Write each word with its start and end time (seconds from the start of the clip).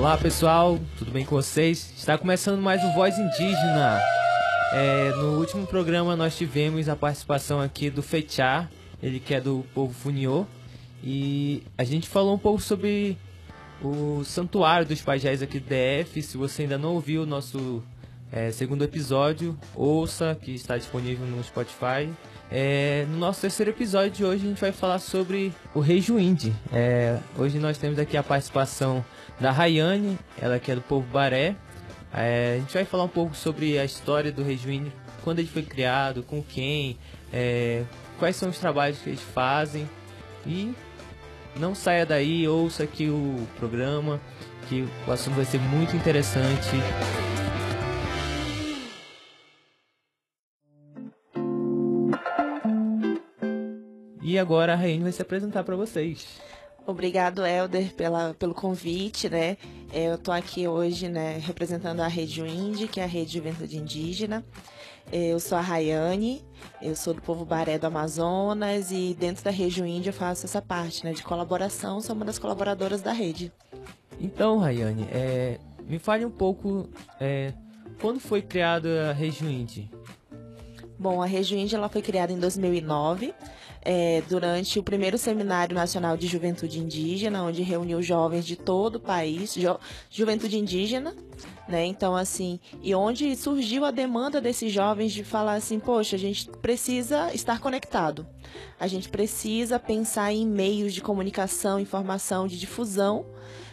Olá 0.00 0.16
pessoal, 0.16 0.80
tudo 0.96 1.10
bem 1.10 1.26
com 1.26 1.36
vocês? 1.36 1.92
Está 1.94 2.16
começando 2.16 2.58
mais 2.58 2.82
o 2.82 2.90
Voz 2.94 3.18
Indígena. 3.18 4.00
É, 4.72 5.10
no 5.10 5.38
último 5.38 5.66
programa 5.66 6.16
nós 6.16 6.34
tivemos 6.38 6.88
a 6.88 6.96
participação 6.96 7.60
aqui 7.60 7.90
do 7.90 8.02
Fechá, 8.02 8.66
ele 9.02 9.20
que 9.20 9.34
é 9.34 9.40
do 9.42 9.62
povo 9.74 9.92
Funiô, 9.92 10.46
e 11.04 11.62
a 11.76 11.84
gente 11.84 12.08
falou 12.08 12.34
um 12.34 12.38
pouco 12.38 12.62
sobre 12.62 13.18
o 13.82 14.24
Santuário 14.24 14.86
dos 14.86 15.02
Pajés 15.02 15.42
aqui 15.42 15.60
do 15.60 15.66
DF. 15.66 16.22
Se 16.22 16.38
você 16.38 16.62
ainda 16.62 16.78
não 16.78 16.94
ouviu 16.94 17.24
o 17.24 17.26
nosso 17.26 17.82
é, 18.32 18.50
segundo 18.52 18.82
episódio, 18.82 19.54
ouça, 19.74 20.34
que 20.34 20.54
está 20.54 20.78
disponível 20.78 21.26
no 21.26 21.44
Spotify. 21.44 22.08
É, 22.52 23.06
no 23.08 23.16
nosso 23.16 23.40
terceiro 23.40 23.70
episódio 23.70 24.10
de 24.10 24.24
hoje 24.24 24.44
a 24.44 24.48
gente 24.48 24.60
vai 24.60 24.72
falar 24.72 24.98
sobre 24.98 25.52
o 25.72 25.78
Rei 25.78 26.00
Juíndi. 26.00 26.52
É, 26.72 27.18
hoje 27.38 27.60
nós 27.60 27.78
temos 27.78 27.98
aqui 27.98 28.16
a 28.16 28.22
participação 28.22 29.04
da 29.38 29.52
Rayane, 29.52 30.18
ela 30.36 30.58
que 30.58 30.72
é 30.72 30.74
do 30.74 30.80
povo 30.80 31.06
Baré. 31.06 31.54
É, 32.12 32.54
a 32.56 32.60
gente 32.60 32.74
vai 32.74 32.84
falar 32.84 33.04
um 33.04 33.08
pouco 33.08 33.36
sobre 33.36 33.78
a 33.78 33.84
história 33.84 34.32
do 34.32 34.42
Rei 34.42 34.56
Juíndi, 34.56 34.92
quando 35.22 35.38
ele 35.38 35.46
foi 35.46 35.62
criado, 35.62 36.24
com 36.24 36.42
quem, 36.42 36.98
é, 37.32 37.84
quais 38.18 38.34
são 38.34 38.48
os 38.48 38.58
trabalhos 38.58 38.98
que 38.98 39.10
eles 39.10 39.22
fazem. 39.22 39.88
E 40.44 40.74
não 41.56 41.72
saia 41.72 42.04
daí, 42.04 42.48
ouça 42.48 42.82
aqui 42.82 43.08
o 43.08 43.46
programa, 43.60 44.20
que 44.68 44.88
o 45.06 45.12
assunto 45.12 45.36
vai 45.36 45.44
ser 45.44 45.60
muito 45.60 45.94
interessante. 45.94 46.70
E 54.30 54.38
agora 54.38 54.74
a 54.74 54.76
Raine 54.76 55.02
vai 55.02 55.10
se 55.10 55.20
apresentar 55.20 55.64
para 55.64 55.74
vocês. 55.74 56.40
Obrigado, 56.86 57.44
Helder, 57.44 57.92
pela, 57.96 58.32
pelo 58.34 58.54
convite, 58.54 59.28
né? 59.28 59.56
É, 59.92 60.06
eu 60.06 60.14
estou 60.14 60.32
aqui 60.32 60.68
hoje, 60.68 61.08
né, 61.08 61.38
representando 61.44 61.98
a 61.98 62.06
Rede 62.06 62.40
Indie, 62.40 62.86
que 62.86 63.00
é 63.00 63.02
a 63.02 63.08
Rede 63.08 63.32
Juventude 63.32 63.76
Indígena. 63.76 64.44
É, 65.10 65.32
eu 65.32 65.40
sou 65.40 65.58
a 65.58 65.60
Rayane, 65.60 66.44
eu 66.80 66.94
sou 66.94 67.12
do 67.12 67.20
povo 67.20 67.44
Baré 67.44 67.76
do 67.76 67.88
Amazonas 67.88 68.92
e 68.92 69.16
dentro 69.18 69.42
da 69.42 69.50
Rede 69.50 69.82
Índia 69.82 70.10
eu 70.10 70.14
faço 70.14 70.46
essa 70.46 70.62
parte, 70.62 71.04
né, 71.04 71.12
de 71.12 71.24
colaboração, 71.24 72.00
sou 72.00 72.14
uma 72.14 72.24
das 72.24 72.38
colaboradoras 72.38 73.02
da 73.02 73.10
rede. 73.10 73.52
Então, 74.20 74.58
Rayane, 74.58 75.08
é, 75.10 75.58
me 75.88 75.98
fale 75.98 76.24
um 76.24 76.30
pouco 76.30 76.88
é, 77.18 77.52
quando 78.00 78.20
foi 78.20 78.42
criada 78.42 79.10
a 79.10 79.12
Rede 79.12 79.44
Índia? 79.44 79.90
Bom, 81.00 81.22
a 81.22 81.26
Índia 81.26 81.78
ela 81.78 81.88
foi 81.88 82.02
criada 82.02 82.30
em 82.30 82.38
2009 82.38 83.32
é, 83.80 84.22
durante 84.28 84.78
o 84.78 84.82
primeiro 84.82 85.16
Seminário 85.16 85.74
Nacional 85.74 86.14
de 86.14 86.26
Juventude 86.26 86.78
Indígena, 86.78 87.42
onde 87.42 87.62
reuniu 87.62 88.02
jovens 88.02 88.44
de 88.44 88.54
todo 88.54 88.96
o 88.96 89.00
país, 89.00 89.54
ju 89.54 89.78
juventude 90.10 90.58
indígena, 90.58 91.16
né? 91.66 91.86
Então, 91.86 92.14
assim, 92.14 92.60
e 92.82 92.94
onde 92.94 93.34
surgiu 93.34 93.86
a 93.86 93.90
demanda 93.90 94.42
desses 94.42 94.70
jovens 94.70 95.12
de 95.12 95.24
falar 95.24 95.54
assim, 95.54 95.80
poxa, 95.80 96.16
a 96.16 96.18
gente 96.18 96.50
precisa 96.60 97.32
estar 97.32 97.60
conectado. 97.60 98.26
A 98.78 98.86
gente 98.86 99.08
precisa 99.08 99.78
pensar 99.78 100.34
em 100.34 100.46
meios 100.46 100.92
de 100.92 101.00
comunicação, 101.00 101.80
informação, 101.80 102.46
de 102.46 102.58
difusão, 102.58 103.24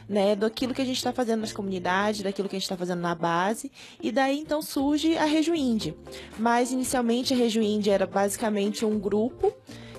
né, 0.08 0.36
daquilo 0.36 0.74
que 0.74 0.82
a 0.82 0.86
gente 0.86 0.98
está 0.98 1.12
fazendo 1.12 1.42
nas 1.42 1.52
comunidades, 1.52 2.22
daquilo 2.22 2.48
que 2.48 2.56
a 2.56 2.60
gente 2.60 2.66
está 2.66 2.78
fazendo 2.78 3.02
na 3.02 3.14
base, 3.14 3.72
e 4.02 4.12
daí 4.12 4.40
então 4.40 4.62
surge 4.62 5.18
a 5.18 5.26
Rejuinde. 5.26 5.96
Mas 6.38 6.72
inicialmente 6.72 7.34
a 7.34 7.38
Rejuinde 7.38 7.90
era 7.90 8.08
basicamente 8.08 8.86
um 8.86 8.98
grupo 9.00 9.54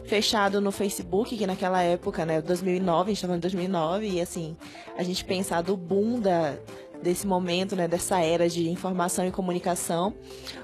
fechado 0.09 0.61
no 0.61 0.73
Facebook, 0.73 1.37
que 1.37 1.47
naquela 1.47 1.83
época, 1.83 2.25
né, 2.25 2.41
2009, 2.41 3.03
a 3.03 3.07
gente 3.09 3.17
estava 3.19 3.37
em 3.37 3.41
2009, 3.41 4.09
e 4.09 4.21
assim, 4.21 4.57
a 4.97 5.03
gente 5.03 5.23
pensar 5.25 5.61
do 5.61 5.77
boom 5.77 6.19
da, 6.19 6.57
desse 7.03 7.27
momento, 7.27 7.77
né, 7.77 7.87
dessa 7.87 8.21
era 8.21 8.49
de 8.49 8.69
informação 8.69 9.27
e 9.27 9.31
comunicação, 9.31 10.15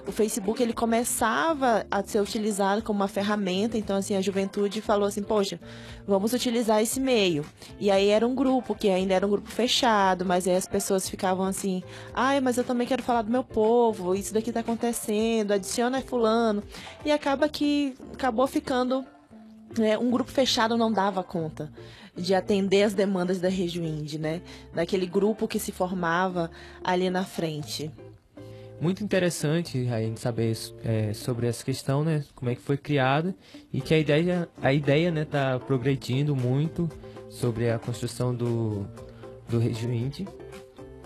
o 0.06 0.12
Facebook 0.12 0.62
ele 0.62 0.72
começava 0.72 1.86
a 1.90 2.02
ser 2.02 2.20
utilizado 2.20 2.82
como 2.82 3.00
uma 3.00 3.08
ferramenta, 3.08 3.78
então 3.78 3.96
assim 3.96 4.16
a 4.16 4.20
juventude 4.20 4.80
falou 4.80 5.06
assim, 5.06 5.22
poxa, 5.22 5.60
vamos 6.06 6.32
utilizar 6.32 6.82
esse 6.82 7.00
meio. 7.00 7.44
E 7.78 7.90
aí 7.90 8.08
era 8.08 8.26
um 8.26 8.34
grupo 8.34 8.74
que 8.74 8.88
ainda 8.88 9.14
era 9.14 9.26
um 9.26 9.30
grupo 9.30 9.50
fechado, 9.50 10.24
mas 10.24 10.46
aí 10.48 10.56
as 10.56 10.66
pessoas 10.66 11.08
ficavam 11.08 11.46
assim, 11.46 11.82
ai, 12.12 12.40
mas 12.40 12.58
eu 12.58 12.64
também 12.64 12.86
quero 12.86 13.02
falar 13.02 13.22
do 13.22 13.30
meu 13.30 13.44
povo, 13.44 14.14
isso 14.14 14.34
daqui 14.34 14.50
está 14.50 14.60
acontecendo, 14.60 15.52
adiciona 15.52 16.02
fulano, 16.02 16.62
e 17.04 17.12
acaba 17.12 17.48
que 17.48 17.94
acabou 18.12 18.46
ficando 18.46 19.04
é, 19.80 19.98
um 19.98 20.10
grupo 20.10 20.30
fechado 20.30 20.76
não 20.76 20.92
dava 20.92 21.22
conta 21.22 21.70
de 22.16 22.34
atender 22.34 22.82
as 22.82 22.94
demandas 22.94 23.40
da 23.40 23.48
Rejuinde, 23.48 24.18
né? 24.18 24.40
Daquele 24.72 25.06
grupo 25.06 25.48
que 25.48 25.58
se 25.58 25.72
formava 25.72 26.50
ali 26.82 27.10
na 27.10 27.24
frente. 27.24 27.90
Muito 28.80 29.02
interessante 29.04 29.88
a 29.88 30.00
gente 30.00 30.20
saber 30.20 30.56
é, 30.84 31.12
sobre 31.12 31.46
essa 31.46 31.64
questão, 31.64 32.04
né? 32.04 32.24
Como 32.34 32.50
é 32.50 32.54
que 32.54 32.60
foi 32.60 32.76
criada 32.76 33.34
e 33.72 33.80
que 33.80 33.94
a 33.94 33.98
ideia, 33.98 34.48
a 34.60 34.72
ideia, 34.72 35.10
né, 35.10 35.24
tá 35.24 35.58
progredindo 35.58 36.34
muito 36.34 36.88
sobre 37.28 37.70
a 37.70 37.78
construção 37.78 38.34
do 38.34 38.86
do 39.48 39.58
Rejuinde 39.58 40.26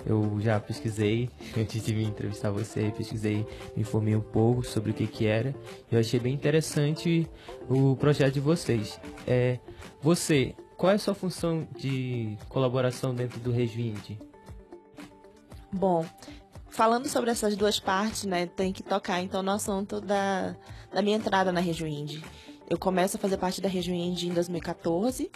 eu 0.08 0.38
já 0.40 0.58
pesquisei, 0.58 1.28
antes 1.56 1.84
de 1.84 1.92
vir 1.92 2.06
entrevistar 2.06 2.50
você, 2.50 2.92
pesquisei, 2.96 3.46
me 3.76 3.82
informei 3.82 4.16
um 4.16 4.20
pouco 4.20 4.64
sobre 4.64 4.90
o 4.90 4.94
que 4.94 5.06
que 5.06 5.26
era. 5.26 5.54
Eu 5.92 6.00
achei 6.00 6.18
bem 6.18 6.32
interessante 6.32 7.28
o 7.68 7.94
projeto 7.96 8.34
de 8.34 8.40
vocês. 8.40 8.98
É, 9.26 9.58
você, 10.00 10.54
qual 10.78 10.92
é 10.92 10.94
a 10.94 10.98
sua 10.98 11.12
função 11.12 11.66
de 11.76 12.38
colaboração 12.48 13.12
dentro 13.12 13.40
do 13.40 13.50
Rejuinde? 13.50 14.16
Bom, 15.72 16.06
falando 16.70 17.08
sobre 17.08 17.30
essas 17.30 17.56
duas 17.56 17.80
partes, 17.80 18.24
né, 18.24 18.46
tem 18.46 18.72
que 18.72 18.82
tocar 18.82 19.20
então 19.20 19.42
no 19.42 19.50
assunto 19.50 20.00
da, 20.00 20.54
da 20.94 21.02
minha 21.02 21.16
entrada 21.16 21.50
na 21.50 21.58
Rejuinde. 21.58 22.24
Eu 22.70 22.78
começo 22.78 23.16
a 23.16 23.20
fazer 23.20 23.38
parte 23.38 23.60
da 23.60 23.68
Rejuinde 23.68 24.28
em 24.28 24.32
2014, 24.32 25.30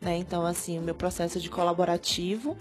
né, 0.00 0.16
então 0.16 0.46
assim, 0.46 0.78
o 0.78 0.82
meu 0.82 0.94
processo 0.94 1.38
de 1.40 1.50
colaborativo 1.50 2.56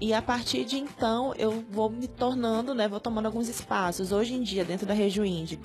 e 0.00 0.12
a 0.12 0.20
partir 0.20 0.64
de 0.64 0.78
então 0.78 1.32
eu 1.36 1.64
vou 1.70 1.88
me 1.88 2.08
tornando, 2.08 2.74
né, 2.74 2.88
vou 2.88 2.98
tomando 2.98 3.26
alguns 3.26 3.48
espaços. 3.48 4.10
Hoje 4.10 4.34
em 4.34 4.42
dia, 4.42 4.64
dentro 4.64 4.84
da 4.84 4.94
Região 4.94 5.24
Indie, 5.24 5.60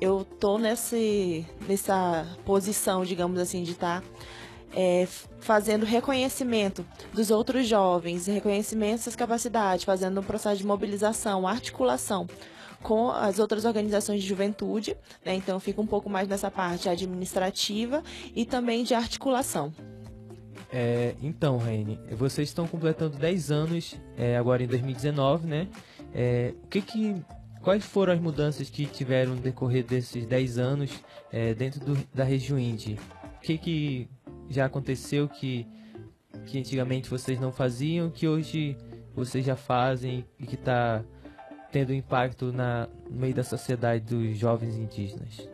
eu 0.00 0.24
tô 0.24 0.56
nesse, 0.56 1.44
nessa 1.68 2.26
posição, 2.46 3.04
digamos 3.04 3.38
assim, 3.38 3.62
de 3.62 3.72
estar 3.72 4.00
tá, 4.00 4.06
é, 4.74 5.06
fazendo 5.40 5.84
reconhecimento 5.84 6.84
dos 7.12 7.30
outros 7.30 7.66
jovens, 7.66 8.26
reconhecimento 8.26 8.98
dessas 8.98 9.16
capacidades, 9.16 9.84
fazendo 9.84 10.20
um 10.20 10.24
processo 10.24 10.58
de 10.58 10.66
mobilização, 10.66 11.46
articulação 11.46 12.26
com 12.82 13.10
as 13.10 13.38
outras 13.38 13.64
organizações 13.64 14.22
de 14.22 14.28
juventude, 14.28 14.96
né? 15.24 15.34
então 15.34 15.58
fica 15.58 15.80
um 15.80 15.86
pouco 15.86 16.08
mais 16.08 16.28
nessa 16.28 16.50
parte 16.50 16.88
administrativa 16.88 18.02
e 18.34 18.44
também 18.44 18.84
de 18.84 18.94
articulação. 18.94 19.72
É, 20.72 21.14
então, 21.22 21.56
Raine, 21.56 21.98
vocês 22.12 22.48
estão 22.48 22.66
completando 22.66 23.16
10 23.16 23.50
anos 23.50 23.96
é, 24.16 24.36
agora 24.36 24.62
em 24.62 24.66
2019, 24.66 25.46
né? 25.46 25.66
É, 26.14 26.52
o 26.62 26.66
que 26.68 26.82
que, 26.82 27.16
quais 27.62 27.84
foram 27.84 28.12
as 28.12 28.20
mudanças 28.20 28.68
que 28.68 28.84
tiveram 28.84 29.34
no 29.34 29.40
decorrer 29.40 29.84
desses 29.84 30.26
10 30.26 30.58
anos 30.58 30.90
é, 31.32 31.54
dentro 31.54 31.80
do, 31.80 31.96
da 32.12 32.22
região 32.22 32.58
Indie? 32.58 32.98
O 33.38 33.40
que 33.40 33.56
que 33.56 34.08
já 34.48 34.66
aconteceu 34.66 35.28
que, 35.28 35.66
que 36.46 36.58
antigamente 36.58 37.10
vocês 37.10 37.40
não 37.40 37.52
faziam, 37.52 38.10
que 38.10 38.26
hoje 38.26 38.76
vocês 39.14 39.44
já 39.44 39.56
fazem 39.56 40.24
e 40.38 40.46
que 40.46 40.54
está 40.54 41.02
tendo 41.70 41.92
impacto 41.92 42.52
na, 42.52 42.88
no 43.10 43.20
meio 43.20 43.34
da 43.34 43.44
sociedade 43.44 44.04
dos 44.04 44.38
jovens 44.38 44.76
indígenas? 44.76 45.48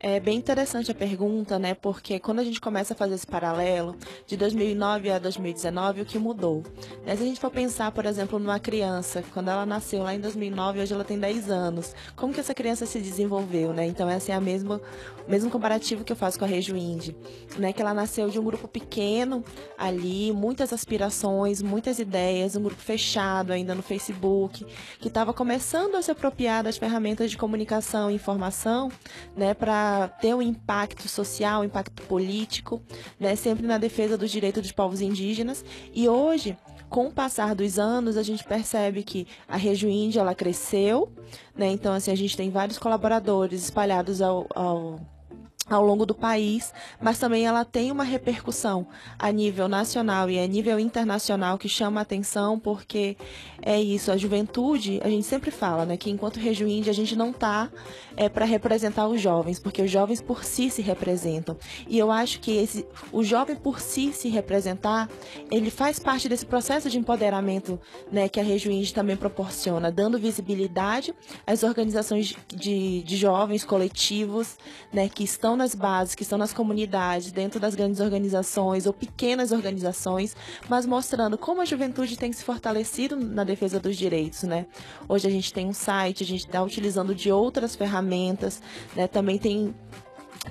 É 0.00 0.20
bem 0.20 0.38
interessante 0.38 0.92
a 0.92 0.94
pergunta, 0.94 1.58
né? 1.58 1.74
Porque 1.74 2.20
quando 2.20 2.38
a 2.38 2.44
gente 2.44 2.60
começa 2.60 2.94
a 2.94 2.96
fazer 2.96 3.16
esse 3.16 3.26
paralelo 3.26 3.96
de 4.28 4.36
2009 4.36 5.10
a 5.10 5.18
2019, 5.18 6.02
o 6.02 6.04
que 6.04 6.20
mudou? 6.20 6.62
Né? 7.04 7.16
Se 7.16 7.22
a 7.24 7.26
gente 7.26 7.40
for 7.40 7.50
pensar, 7.50 7.90
por 7.90 8.06
exemplo, 8.06 8.38
numa 8.38 8.60
criança, 8.60 9.24
quando 9.34 9.48
ela 9.48 9.66
nasceu 9.66 10.04
lá 10.04 10.14
em 10.14 10.20
2009, 10.20 10.80
hoje 10.80 10.94
ela 10.94 11.02
tem 11.02 11.18
10 11.18 11.50
anos, 11.50 11.96
como 12.14 12.32
que 12.32 12.38
essa 12.38 12.54
criança 12.54 12.86
se 12.86 13.00
desenvolveu, 13.00 13.72
né? 13.72 13.86
Então, 13.86 14.08
essa 14.08 14.30
é 14.30 14.34
a 14.36 14.40
mesma, 14.40 14.80
mesmo 15.26 15.50
comparativo 15.50 16.04
que 16.04 16.12
eu 16.12 16.16
faço 16.16 16.38
com 16.38 16.44
a 16.44 16.48
Rejo 16.48 16.76
Indy, 16.76 17.16
né? 17.58 17.72
Que 17.72 17.82
ela 17.82 17.92
nasceu 17.92 18.30
de 18.30 18.38
um 18.38 18.44
grupo 18.44 18.68
pequeno 18.68 19.42
ali, 19.76 20.30
muitas 20.32 20.72
aspirações, 20.72 21.60
muitas 21.60 21.98
ideias, 21.98 22.54
um 22.54 22.62
grupo 22.62 22.80
fechado 22.80 23.52
ainda 23.52 23.74
no 23.74 23.82
Facebook, 23.82 24.64
que 25.00 25.08
estava 25.08 25.32
começando 25.34 25.96
a 25.96 26.02
se 26.02 26.10
apropriar 26.12 26.62
das 26.62 26.76
ferramentas 26.78 27.32
de 27.32 27.36
comunicação 27.36 28.08
e 28.12 28.14
informação, 28.14 28.92
né? 29.36 29.54
Para 29.54 29.87
ter 30.20 30.34
um 30.34 30.42
impacto 30.42 31.08
social, 31.08 31.62
um 31.62 31.64
impacto 31.64 32.02
político, 32.02 32.82
né, 33.18 33.34
sempre 33.36 33.66
na 33.66 33.78
defesa 33.78 34.16
dos 34.16 34.30
direitos 34.30 34.62
dos 34.62 34.72
povos 34.72 35.00
indígenas. 35.00 35.64
E 35.94 36.08
hoje, 36.08 36.56
com 36.88 37.08
o 37.08 37.12
passar 37.12 37.54
dos 37.54 37.78
anos, 37.78 38.16
a 38.16 38.22
gente 38.22 38.44
percebe 38.44 39.02
que 39.02 39.26
a 39.46 39.56
região 39.56 39.90
índia 39.90 40.20
ela 40.20 40.34
cresceu, 40.34 41.12
né? 41.54 41.70
Então 41.70 41.92
assim 41.92 42.10
a 42.10 42.16
gente 42.16 42.36
tem 42.36 42.50
vários 42.50 42.78
colaboradores 42.78 43.64
espalhados 43.64 44.22
ao, 44.22 44.46
ao 44.54 45.00
ao 45.68 45.84
longo 45.84 46.06
do 46.06 46.14
país, 46.14 46.72
mas 47.00 47.18
também 47.18 47.46
ela 47.46 47.64
tem 47.64 47.90
uma 47.90 48.04
repercussão 48.04 48.86
a 49.18 49.30
nível 49.30 49.68
nacional 49.68 50.30
e 50.30 50.38
a 50.38 50.46
nível 50.46 50.78
internacional 50.78 51.58
que 51.58 51.68
chama 51.68 52.00
a 52.00 52.02
atenção, 52.02 52.58
porque 52.58 53.16
é 53.60 53.80
isso, 53.80 54.10
a 54.10 54.16
juventude, 54.16 55.00
a 55.04 55.08
gente 55.08 55.26
sempre 55.26 55.50
fala, 55.50 55.84
né, 55.84 55.96
que 55.96 56.10
enquanto 56.10 56.38
Rejuíndia 56.38 56.90
a 56.90 56.94
gente 56.94 57.14
não 57.14 57.32
tá 57.32 57.70
é, 58.16 58.28
para 58.28 58.44
representar 58.44 59.06
os 59.08 59.20
jovens, 59.20 59.58
porque 59.58 59.82
os 59.82 59.90
jovens 59.90 60.22
por 60.22 60.44
si 60.44 60.70
se 60.70 60.80
representam. 60.80 61.56
E 61.86 61.98
eu 61.98 62.10
acho 62.10 62.40
que 62.40 62.56
esse, 62.56 62.86
o 63.12 63.22
jovem 63.22 63.56
por 63.56 63.80
si 63.80 64.12
se 64.12 64.28
representar, 64.28 65.08
ele 65.50 65.70
faz 65.70 65.98
parte 65.98 66.28
desse 66.28 66.46
processo 66.46 66.88
de 66.88 66.98
empoderamento, 66.98 67.78
né, 68.10 68.28
que 68.28 68.40
a 68.40 68.42
Rejuíndia 68.42 68.94
também 68.94 69.16
proporciona, 69.16 69.92
dando 69.92 70.18
visibilidade 70.18 71.14
às 71.46 71.62
organizações 71.62 72.34
de, 72.48 73.02
de 73.02 73.16
jovens 73.16 73.64
coletivos, 73.64 74.56
né, 74.92 75.08
que 75.08 75.24
estão 75.24 75.57
nas 75.58 75.74
bases, 75.74 76.14
que 76.14 76.22
estão 76.22 76.38
nas 76.38 76.52
comunidades, 76.52 77.30
dentro 77.30 77.60
das 77.60 77.74
grandes 77.74 78.00
organizações 78.00 78.86
ou 78.86 78.92
pequenas 78.92 79.52
organizações, 79.52 80.34
mas 80.68 80.86
mostrando 80.86 81.36
como 81.36 81.60
a 81.60 81.64
juventude 81.64 82.16
tem 82.16 82.32
se 82.32 82.42
fortalecido 82.42 83.16
na 83.16 83.44
defesa 83.44 83.78
dos 83.78 83.96
direitos, 83.96 84.44
né? 84.44 84.66
Hoje 85.08 85.26
a 85.26 85.30
gente 85.30 85.52
tem 85.52 85.66
um 85.66 85.74
site, 85.74 86.22
a 86.22 86.26
gente 86.26 86.46
está 86.46 86.62
utilizando 86.62 87.14
de 87.14 87.30
outras 87.30 87.76
ferramentas, 87.76 88.62
né? 88.96 89.06
Também 89.06 89.38
tem 89.38 89.74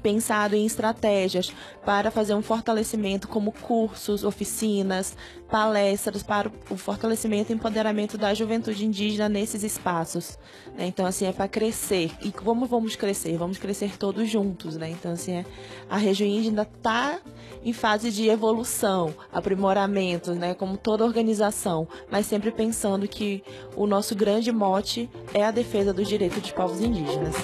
pensado 0.01 0.55
em 0.55 0.65
estratégias 0.65 1.51
para 1.85 2.11
fazer 2.11 2.33
um 2.33 2.41
fortalecimento 2.41 3.27
como 3.27 3.51
cursos, 3.51 4.23
oficinas, 4.23 5.15
palestras 5.49 6.21
para 6.23 6.51
o 6.69 6.77
fortalecimento 6.77 7.51
e 7.51 7.55
empoderamento 7.55 8.17
da 8.17 8.33
juventude 8.33 8.85
indígena 8.85 9.29
nesses 9.29 9.63
espaços. 9.63 10.37
Né? 10.77 10.87
Então, 10.87 11.05
assim, 11.05 11.25
é 11.25 11.31
para 11.31 11.47
crescer. 11.47 12.11
E 12.21 12.31
como 12.31 12.65
vamos 12.65 12.95
crescer? 12.95 13.37
Vamos 13.37 13.57
crescer 13.57 13.97
todos 13.97 14.29
juntos, 14.29 14.75
né? 14.75 14.89
Então, 14.89 15.13
assim, 15.13 15.33
é, 15.33 15.45
a 15.89 15.97
região 15.97 16.27
indígena 16.27 16.63
está 16.63 17.19
em 17.63 17.73
fase 17.73 18.11
de 18.11 18.27
evolução, 18.29 19.13
aprimoramento, 19.31 20.33
né? 20.33 20.53
Como 20.53 20.77
toda 20.77 21.05
organização, 21.05 21.87
mas 22.11 22.25
sempre 22.25 22.51
pensando 22.51 23.07
que 23.07 23.43
o 23.75 23.87
nosso 23.87 24.15
grande 24.15 24.51
mote 24.51 25.09
é 25.33 25.43
a 25.43 25.51
defesa 25.51 25.93
dos 25.93 26.07
direitos 26.07 26.41
dos 26.41 26.51
povos 26.51 26.81
indígenas. 26.81 27.35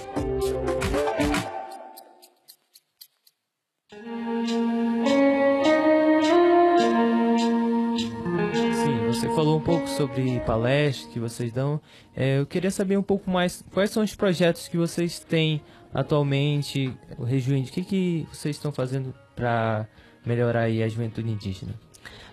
Falou 9.43 9.57
um 9.57 9.61
pouco 9.61 9.89
sobre 9.89 10.39
palestras 10.45 11.11
que 11.11 11.19
vocês 11.19 11.51
dão. 11.51 11.81
É, 12.15 12.39
eu 12.39 12.45
queria 12.45 12.71
saber 12.71 12.97
um 12.97 13.03
pouco 13.03 13.29
mais 13.29 13.61
quais 13.73 13.89
são 13.89 14.01
os 14.01 14.15
projetos 14.15 14.69
que 14.69 14.77
vocês 14.77 15.19
têm 15.19 15.61
atualmente, 15.93 16.93
o 17.17 17.25
Rejuíndio. 17.25 17.69
O 17.69 17.73
que, 17.73 17.83
que 17.83 18.27
vocês 18.31 18.55
estão 18.55 18.71
fazendo 18.71 19.13
para 19.35 19.85
melhorar 20.25 20.63
a 20.63 20.87
juventude 20.87 21.29
indígena? 21.29 21.73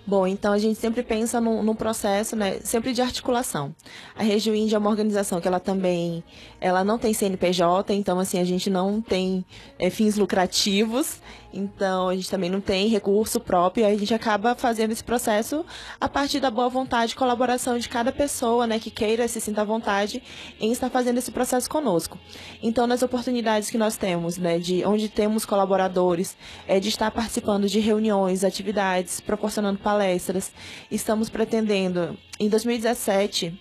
Bom, 0.06 0.26
então 0.26 0.52
a 0.52 0.58
gente 0.58 0.79
sempre 0.79 1.02
pensa 1.02 1.41
num, 1.41 1.62
num 1.62 1.75
processo, 1.75 2.35
né, 2.35 2.58
sempre 2.64 2.93
de 2.93 3.02
articulação. 3.02 3.75
A 4.17 4.23
Região 4.23 4.55
Índia 4.56 4.76
é 4.76 4.79
uma 4.79 4.91
organização 4.91 5.41
que 5.41 5.47
ela 5.47 5.61
também, 5.61 6.25
ela 6.61 6.82
não 6.82 6.99
tem 6.99 7.12
CNPJ, 7.12 7.94
então 7.94 8.19
assim 8.19 8.38
a 8.38 8.44
gente 8.44 8.70
não 8.70 9.00
tem 9.00 9.44
é, 9.79 9.91
fins 9.91 10.17
lucrativos, 10.17 11.20
então 11.52 12.08
a 12.08 12.14
gente 12.14 12.31
também 12.31 12.49
não 12.49 12.61
tem 12.61 12.88
recurso 12.88 13.41
próprio, 13.41 13.87
a 13.87 13.94
gente 13.94 14.14
acaba 14.14 14.55
fazendo 14.55 14.93
esse 14.93 15.02
processo 15.02 15.64
a 16.00 16.08
partir 16.08 16.41
da 16.41 16.50
boa 16.50 16.69
vontade 16.69 17.12
e 17.12 17.17
colaboração 17.17 17.79
de 17.79 17.88
cada 17.88 18.11
pessoa, 18.11 18.67
né, 18.67 18.79
que 18.79 18.91
queira 18.91 19.29
se 19.29 19.41
sinta 19.41 19.61
à 19.62 19.64
vontade 19.64 20.23
em 20.61 20.73
estar 20.73 20.91
fazendo 20.91 21.19
esse 21.19 21.31
processo 21.31 21.69
conosco. 21.69 22.19
Então 22.62 22.87
nas 22.87 23.03
oportunidades 23.03 23.70
que 23.70 23.79
nós 23.79 23.96
temos, 23.96 24.38
né, 24.38 24.58
de 24.58 24.85
onde 24.85 25.08
temos 25.08 25.44
colaboradores, 25.44 26.37
é 26.67 26.81
de 26.81 26.88
estar 26.88 27.11
participando 27.11 27.69
de 27.69 27.81
reuniões, 27.81 28.44
atividades, 28.44 29.20
proporcionando 29.20 29.79
palestras. 29.90 30.52
Estamos 30.88 31.28
pretendendo, 31.28 32.16
em 32.38 32.48
2017, 32.48 33.58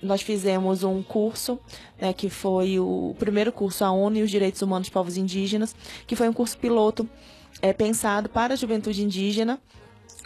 nós 0.00 0.22
fizemos 0.22 0.84
um 0.84 1.02
curso, 1.02 1.58
né, 2.00 2.12
que 2.12 2.30
foi 2.30 2.78
o 2.78 3.16
primeiro 3.18 3.50
curso, 3.52 3.84
a 3.84 3.90
ONU 3.90 4.18
e 4.18 4.22
os 4.22 4.30
Direitos 4.30 4.62
Humanos 4.62 4.86
dos 4.86 4.94
Povos 4.94 5.16
Indígenas, 5.16 5.74
que 6.06 6.14
foi 6.14 6.28
um 6.28 6.32
curso 6.32 6.56
piloto 6.56 7.08
é, 7.60 7.72
pensado 7.72 8.28
para 8.28 8.54
a 8.54 8.56
juventude 8.56 9.02
indígena, 9.02 9.60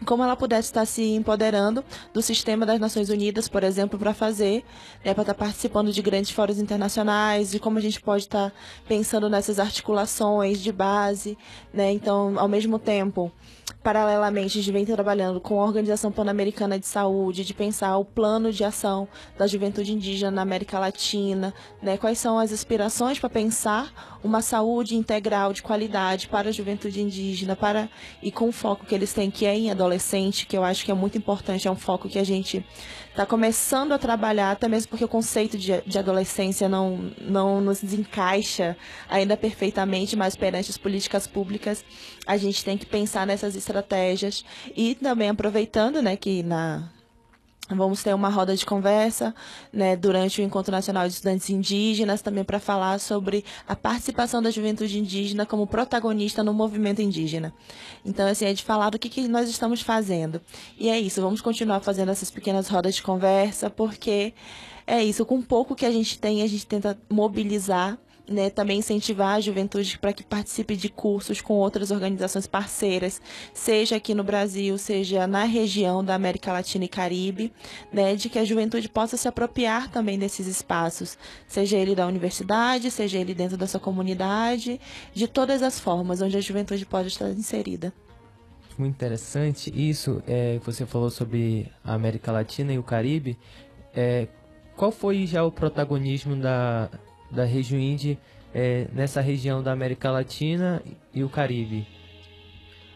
como 0.05 0.23
ela 0.23 0.37
pudesse 0.37 0.69
estar 0.69 0.85
se 0.85 1.03
empoderando 1.15 1.85
do 2.13 2.21
sistema 2.21 2.67
das 2.67 2.79
Nações 2.79 3.09
Unidas, 3.09 3.49
por 3.49 3.65
exemplo, 3.65 3.99
para 3.99 4.13
fazer, 4.13 4.65
né, 5.05 5.15
para 5.15 5.23
estar 5.23 5.35
participando 5.35 5.93
de 5.93 6.03
grandes 6.03 6.31
fóruns 6.31 6.59
internacionais, 6.59 7.55
e 7.55 7.59
como 7.59 7.79
a 7.79 7.81
gente 7.81 8.01
pode 8.01 8.25
estar 8.25 8.53
pensando 8.87 9.31
nessas 9.31 9.59
articulações 9.59 10.61
de 10.61 10.71
base, 10.71 11.39
né, 11.73 11.91
então, 11.93 12.39
ao 12.39 12.49
mesmo 12.49 12.79
tempo, 12.79 13.33
Paralelamente, 13.87 14.59
a 14.59 14.63
gente 14.63 14.73
vem 14.73 14.85
trabalhando 14.85 15.41
com 15.41 15.61
a 15.61 15.65
Organização 15.65 16.11
Pan-Americana 16.11 16.77
de 16.77 16.87
Saúde, 16.87 17.45
de 17.45 17.55
pensar 17.55 17.97
o 17.97 18.05
plano 18.05 18.53
de 18.53 18.65
ação 18.65 19.07
da 19.39 19.47
juventude 19.47 19.93
indígena 19.93 20.33
na 20.33 20.43
América 20.43 20.77
Latina, 20.79 21.55
né? 21.81 21.97
quais 21.97 22.19
são 22.19 22.37
as 22.37 22.53
aspirações 22.53 23.21
para 23.21 23.31
pensar 23.31 24.19
uma 24.25 24.43
saúde 24.43 24.97
integral 24.97 25.53
de 25.53 25.63
qualidade 25.63 26.27
para 26.27 26.49
a 26.49 26.53
juventude 26.53 27.01
indígena, 27.01 27.55
para 27.55 27.89
e 28.21 28.33
com 28.33 28.49
o 28.49 28.53
foco 28.53 28.85
que 28.85 28.95
eles 28.95 29.13
têm, 29.13 29.31
que 29.31 29.47
é 29.47 29.57
em 29.57 29.71
adolescente, 29.87 30.47
que 30.47 30.57
eu 30.57 30.65
acho 30.65 30.85
que 30.85 30.91
é 30.91 30.95
muito 30.95 31.17
importante, 31.17 31.67
é 31.67 31.71
um 31.71 31.77
foco 31.77 32.09
que 32.09 32.19
a 32.19 32.25
gente 32.25 32.65
está 33.11 33.25
começando 33.25 33.93
a 33.93 33.99
trabalhar, 33.99 34.51
até 34.51 34.69
mesmo 34.69 34.91
porque 34.91 35.05
o 35.05 35.09
conceito 35.09 35.57
de, 35.57 35.81
de 35.87 35.99
adolescência 35.99 36.69
não, 36.69 37.11
não 37.21 37.61
nos 37.61 37.83
encaixa 37.83 38.77
ainda 39.09 39.37
perfeitamente, 39.37 40.15
mas 40.17 40.37
perante 40.37 40.71
as 40.71 40.77
políticas 40.77 41.27
públicas, 41.27 41.85
a 42.27 42.37
gente 42.37 42.65
tem 42.65 42.77
que 42.77 42.85
pensar 42.85 43.27
nessas 43.27 43.57
estratégias 43.57 44.45
e 44.77 44.95
também 44.95 45.31
aproveitando 45.31 46.03
né, 46.03 46.17
que 46.17 46.43
na, 46.43 46.91
Vamos 47.69 48.01
ter 48.01 48.15
uma 48.15 48.29
roda 48.29 48.55
de 48.55 48.65
conversa 48.65 49.35
né, 49.73 49.97
durante 49.97 50.41
o 50.41 50.45
Encontro 50.45 50.71
Nacional 50.71 51.09
de 51.09 51.15
Estudantes 51.15 51.51
Indígenas, 51.51 52.23
também 52.23 52.45
para 52.45 52.61
falar 52.61 53.01
sobre 53.01 53.45
a 53.67 53.75
participação 53.75 54.41
da 54.41 54.51
juventude 54.51 54.99
indígena 54.99 55.45
como 55.45 55.67
protagonista 55.67 56.45
no 56.45 56.55
movimento 56.55 57.03
indígena. 57.03 57.53
Então, 58.05 58.29
assim, 58.29 58.45
é 58.45 58.55
de 58.55 58.63
falar 58.63 58.91
do 58.91 58.99
que, 58.99 59.09
que 59.09 59.27
nós 59.27 59.49
estamos 59.49 59.81
fazendo. 59.81 60.41
E 60.79 60.89
é 60.89 61.01
isso, 61.01 61.21
vamos 61.21 61.41
continuar 61.41 61.81
fazendo 61.81 62.11
essas 62.13 62.31
pequenas 62.31 62.69
rodas 62.69 62.95
de 62.95 63.03
conversa, 63.03 63.69
porque 63.69 64.33
é 64.87 65.03
isso, 65.03 65.27
com 65.27 65.43
pouco 65.43 65.75
que 65.75 65.85
a 65.85 65.91
gente 65.91 66.21
tem, 66.21 66.43
a 66.43 66.47
gente 66.47 66.65
tenta 66.67 66.97
mobilizar 67.11 67.99
né, 68.29 68.51
também 68.51 68.79
incentivar 68.79 69.37
a 69.37 69.41
juventude 69.41 69.99
para 69.99 70.13
que 70.13 70.25
participe 70.25 70.77
de 70.77 70.89
cursos 70.89 71.41
com 71.41 71.55
outras 71.55 71.91
organizações 71.91 72.47
parceiras, 72.47 73.21
seja 73.55 73.97
aqui 73.97 74.15
no 74.15 74.25
Brasil, 74.25 74.77
seja 74.79 75.27
na 75.27 75.45
região 75.45 76.05
da 76.05 76.15
América 76.15 76.53
Latina 76.53 76.85
e 76.85 76.89
Caribe, 76.89 77.53
né, 77.93 78.17
de 78.17 78.29
que 78.29 78.39
a 78.39 78.45
juventude 78.45 78.89
possa 78.89 79.17
se 79.17 79.29
apropriar 79.29 79.91
também 79.91 80.19
desses 80.19 80.47
espaços, 80.47 81.17
seja 81.47 81.77
ele 81.77 81.95
da 81.95 82.07
universidade, 82.07 82.91
seja 82.91 83.19
ele 83.19 83.35
dentro 83.35 83.57
da 83.57 83.67
sua 83.67 83.81
comunidade, 83.81 84.81
de 85.15 85.29
todas 85.29 85.63
as 85.63 85.79
formas 85.79 86.21
onde 86.21 86.37
a 86.37 86.41
juventude 86.41 86.85
pode 86.85 87.09
estar 87.09 87.31
inserida. 87.31 87.93
Muito 88.79 88.95
interessante 88.95 89.73
isso. 89.75 90.23
É, 90.27 90.59
você 90.59 90.85
falou 90.85 91.09
sobre 91.09 91.73
a 91.83 91.95
América 91.95 92.31
Latina 92.31 92.73
e 92.75 92.79
o 92.79 92.83
Caribe. 92.83 93.39
É, 93.95 94.29
qual 94.77 94.93
foi 94.93 95.27
já 95.27 95.43
o 95.43 95.51
protagonismo 95.51 96.37
da, 96.37 96.91
da 97.31 97.45
região 97.45 97.81
Indy 97.81 98.19
é, 98.55 98.87
nessa 98.93 99.21
região 99.21 99.63
da 99.63 99.73
América 99.73 100.11
Latina 100.11 100.83
e 101.13 101.23
o 101.23 101.29
Caribe? 101.29 101.87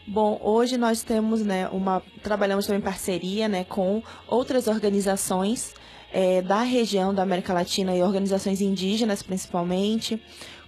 Bom, 0.06 0.40
hoje 0.42 0.76
nós 0.76 1.02
temos, 1.02 1.42
né, 1.44 1.68
uma 1.68 2.02
trabalhamos 2.22 2.66
também 2.66 2.80
em 2.80 2.84
parceria, 2.84 3.48
né, 3.48 3.64
com 3.64 4.02
outras 4.26 4.66
organizações 4.66 5.74
é, 6.12 6.42
da 6.42 6.62
região 6.62 7.14
da 7.14 7.22
América 7.22 7.52
Latina 7.52 7.94
e 7.94 8.02
organizações 8.02 8.60
indígenas, 8.60 9.22
principalmente, 9.22 10.20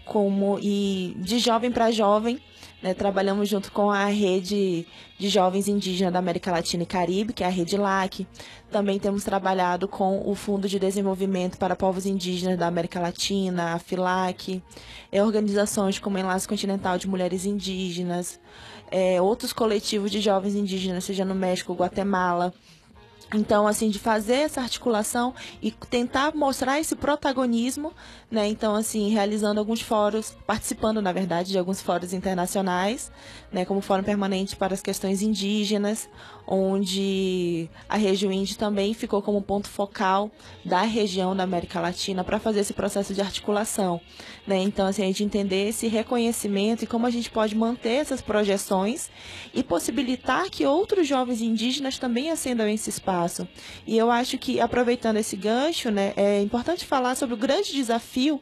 como 0.04 0.58
e 0.60 1.16
de 1.18 1.38
jovem 1.38 1.72
para 1.72 1.90
jovem, 1.90 2.38
né, 2.82 2.94
trabalhamos 2.94 3.48
junto 3.48 3.70
com 3.70 3.90
a 3.90 4.06
rede 4.06 4.86
de 5.18 5.28
jovens 5.28 5.68
indígenas 5.68 6.12
da 6.12 6.18
América 6.18 6.50
Latina 6.50 6.82
e 6.82 6.86
Caribe, 6.86 7.32
que 7.32 7.44
é 7.44 7.46
a 7.46 7.50
Rede 7.50 7.76
LAC. 7.76 8.26
Também 8.70 8.98
temos 8.98 9.22
trabalhado 9.22 9.86
com 9.86 10.28
o 10.28 10.34
Fundo 10.34 10.68
de 10.68 10.78
Desenvolvimento 10.78 11.58
para 11.58 11.76
Povos 11.76 12.06
Indígenas 12.06 12.58
da 12.58 12.66
América 12.66 12.98
Latina, 12.98 13.74
a 13.74 13.78
FILAC, 13.78 14.60
é, 15.12 15.22
organizações 15.22 15.98
como 15.98 16.18
Enlace 16.18 16.48
Continental 16.48 16.98
de 16.98 17.06
Mulheres 17.06 17.44
Indígenas, 17.44 18.40
é, 18.90 19.22
outros 19.22 19.52
coletivos 19.52 20.10
de 20.10 20.20
jovens 20.20 20.54
indígenas, 20.54 21.04
seja 21.04 21.24
no 21.24 21.34
México, 21.34 21.72
Guatemala. 21.74 22.52
Então, 23.34 23.66
assim, 23.66 23.88
de 23.88 23.98
fazer 23.98 24.34
essa 24.34 24.60
articulação 24.60 25.34
e 25.62 25.70
tentar 25.70 26.34
mostrar 26.34 26.78
esse 26.78 26.94
protagonismo, 26.94 27.92
né? 28.30 28.46
Então, 28.46 28.74
assim, 28.74 29.08
realizando 29.10 29.58
alguns 29.58 29.80
fóruns, 29.80 30.36
participando, 30.46 31.00
na 31.00 31.12
verdade, 31.12 31.50
de 31.50 31.58
alguns 31.58 31.80
fóruns 31.80 32.12
internacionais, 32.12 33.10
né? 33.50 33.64
Como 33.64 33.80
Fórum 33.80 34.02
Permanente 34.02 34.54
para 34.54 34.74
as 34.74 34.82
Questões 34.82 35.22
Indígenas, 35.22 36.08
onde 36.46 37.70
a 37.88 37.96
região 37.96 38.32
índia 38.32 38.56
também 38.56 38.92
ficou 38.94 39.22
como 39.22 39.40
ponto 39.40 39.68
focal 39.68 40.30
da 40.64 40.82
região 40.82 41.34
da 41.34 41.44
América 41.44 41.80
Latina 41.80 42.24
para 42.24 42.38
fazer 42.38 42.60
esse 42.60 42.72
processo 42.72 43.14
de 43.14 43.20
articulação, 43.20 44.00
né? 44.46 44.58
Então, 44.58 44.86
assim, 44.86 45.02
a 45.02 45.06
gente 45.06 45.24
entender 45.24 45.68
esse 45.68 45.86
reconhecimento 45.86 46.84
e 46.84 46.86
como 46.86 47.06
a 47.06 47.10
gente 47.10 47.30
pode 47.30 47.54
manter 47.54 48.00
essas 48.00 48.20
projeções 48.20 49.08
e 49.54 49.62
possibilitar 49.62 50.50
que 50.50 50.66
outros 50.66 51.06
jovens 51.06 51.40
indígenas 51.40 51.98
também 51.98 52.30
acendam 52.30 52.68
esse 52.68 52.90
espaço. 52.90 53.21
E 53.86 53.96
eu 53.96 54.10
acho 54.10 54.38
que, 54.38 54.60
aproveitando 54.60 55.16
esse 55.16 55.36
gancho, 55.36 55.90
né, 55.90 56.12
é 56.16 56.40
importante 56.40 56.84
falar 56.84 57.14
sobre 57.14 57.34
o 57.34 57.38
grande 57.38 57.72
desafio 57.72 58.40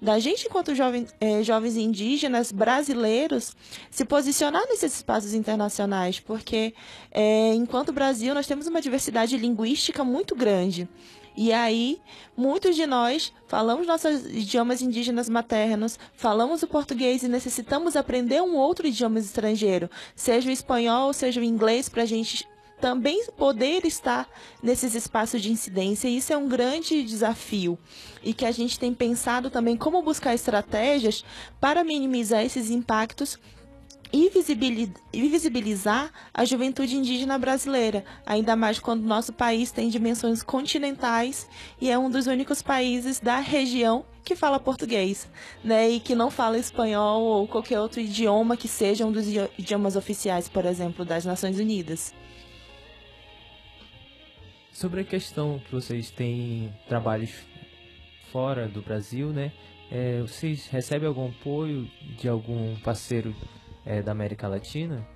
da 0.00 0.18
gente, 0.18 0.46
enquanto 0.46 0.74
jovem, 0.74 1.06
é, 1.20 1.44
jovens 1.44 1.76
indígenas 1.76 2.50
brasileiros, 2.50 3.54
se 3.88 4.04
posicionar 4.04 4.66
nesses 4.68 4.96
espaços 4.96 5.32
internacionais, 5.32 6.18
porque 6.18 6.74
é, 7.10 7.54
enquanto 7.54 7.92
Brasil 7.92 8.34
nós 8.34 8.46
temos 8.46 8.66
uma 8.66 8.80
diversidade 8.80 9.36
linguística 9.36 10.02
muito 10.02 10.34
grande. 10.34 10.88
E 11.36 11.52
aí, 11.52 11.98
muitos 12.36 12.76
de 12.76 12.86
nós 12.86 13.32
falamos 13.46 13.86
nossos 13.86 14.26
idiomas 14.26 14.82
indígenas 14.82 15.28
maternos, 15.28 15.98
falamos 16.14 16.62
o 16.62 16.66
português 16.66 17.22
e 17.22 17.28
necessitamos 17.28 17.96
aprender 17.96 18.42
um 18.42 18.56
outro 18.56 18.86
idioma 18.86 19.18
estrangeiro, 19.18 19.88
seja 20.14 20.48
o 20.48 20.52
espanhol, 20.52 21.12
seja 21.12 21.40
o 21.40 21.44
inglês, 21.44 21.88
para 21.88 22.02
a 22.02 22.06
gente 22.06 22.46
também 22.82 23.24
poder 23.36 23.86
estar 23.86 24.28
nesses 24.60 24.96
espaços 24.96 25.40
de 25.40 25.52
incidência. 25.52 26.08
E 26.08 26.16
isso 26.16 26.32
é 26.32 26.36
um 26.36 26.48
grande 26.48 27.04
desafio 27.04 27.78
e 28.24 28.34
que 28.34 28.44
a 28.44 28.50
gente 28.50 28.76
tem 28.76 28.92
pensado 28.92 29.50
também 29.50 29.76
como 29.76 30.02
buscar 30.02 30.34
estratégias 30.34 31.24
para 31.60 31.84
minimizar 31.84 32.44
esses 32.44 32.70
impactos 32.70 33.38
e 34.12 34.28
visibilizar 34.28 36.10
a 36.34 36.44
juventude 36.44 36.96
indígena 36.96 37.38
brasileira, 37.38 38.04
ainda 38.26 38.56
mais 38.56 38.80
quando 38.80 39.04
nosso 39.04 39.32
país 39.32 39.70
tem 39.70 39.88
dimensões 39.88 40.42
continentais 40.42 41.48
e 41.80 41.88
é 41.88 41.96
um 41.96 42.10
dos 42.10 42.26
únicos 42.26 42.60
países 42.60 43.20
da 43.20 43.38
região 43.38 44.04
que 44.24 44.36
fala 44.36 44.60
português, 44.60 45.28
né, 45.64 45.88
e 45.88 46.00
que 46.00 46.14
não 46.14 46.30
fala 46.30 46.58
espanhol 46.58 47.22
ou 47.22 47.48
qualquer 47.48 47.80
outro 47.80 48.00
idioma 48.00 48.56
que 48.56 48.68
seja 48.68 49.06
um 49.06 49.12
dos 49.12 49.26
idiomas 49.58 49.96
oficiais, 49.96 50.48
por 50.48 50.66
exemplo, 50.66 51.04
das 51.04 51.24
Nações 51.24 51.58
Unidas. 51.58 52.12
Sobre 54.72 55.02
a 55.02 55.04
questão 55.04 55.58
que 55.58 55.70
vocês 55.70 56.10
têm 56.10 56.74
trabalhos 56.88 57.30
fora 58.32 58.66
do 58.66 58.80
Brasil, 58.80 59.28
né? 59.28 59.52
É, 59.90 60.22
vocês 60.22 60.66
recebem 60.66 61.06
algum 61.06 61.28
apoio 61.28 61.86
de 62.16 62.26
algum 62.26 62.74
parceiro 62.76 63.36
é, 63.84 64.00
da 64.00 64.12
América 64.12 64.48
Latina? 64.48 65.06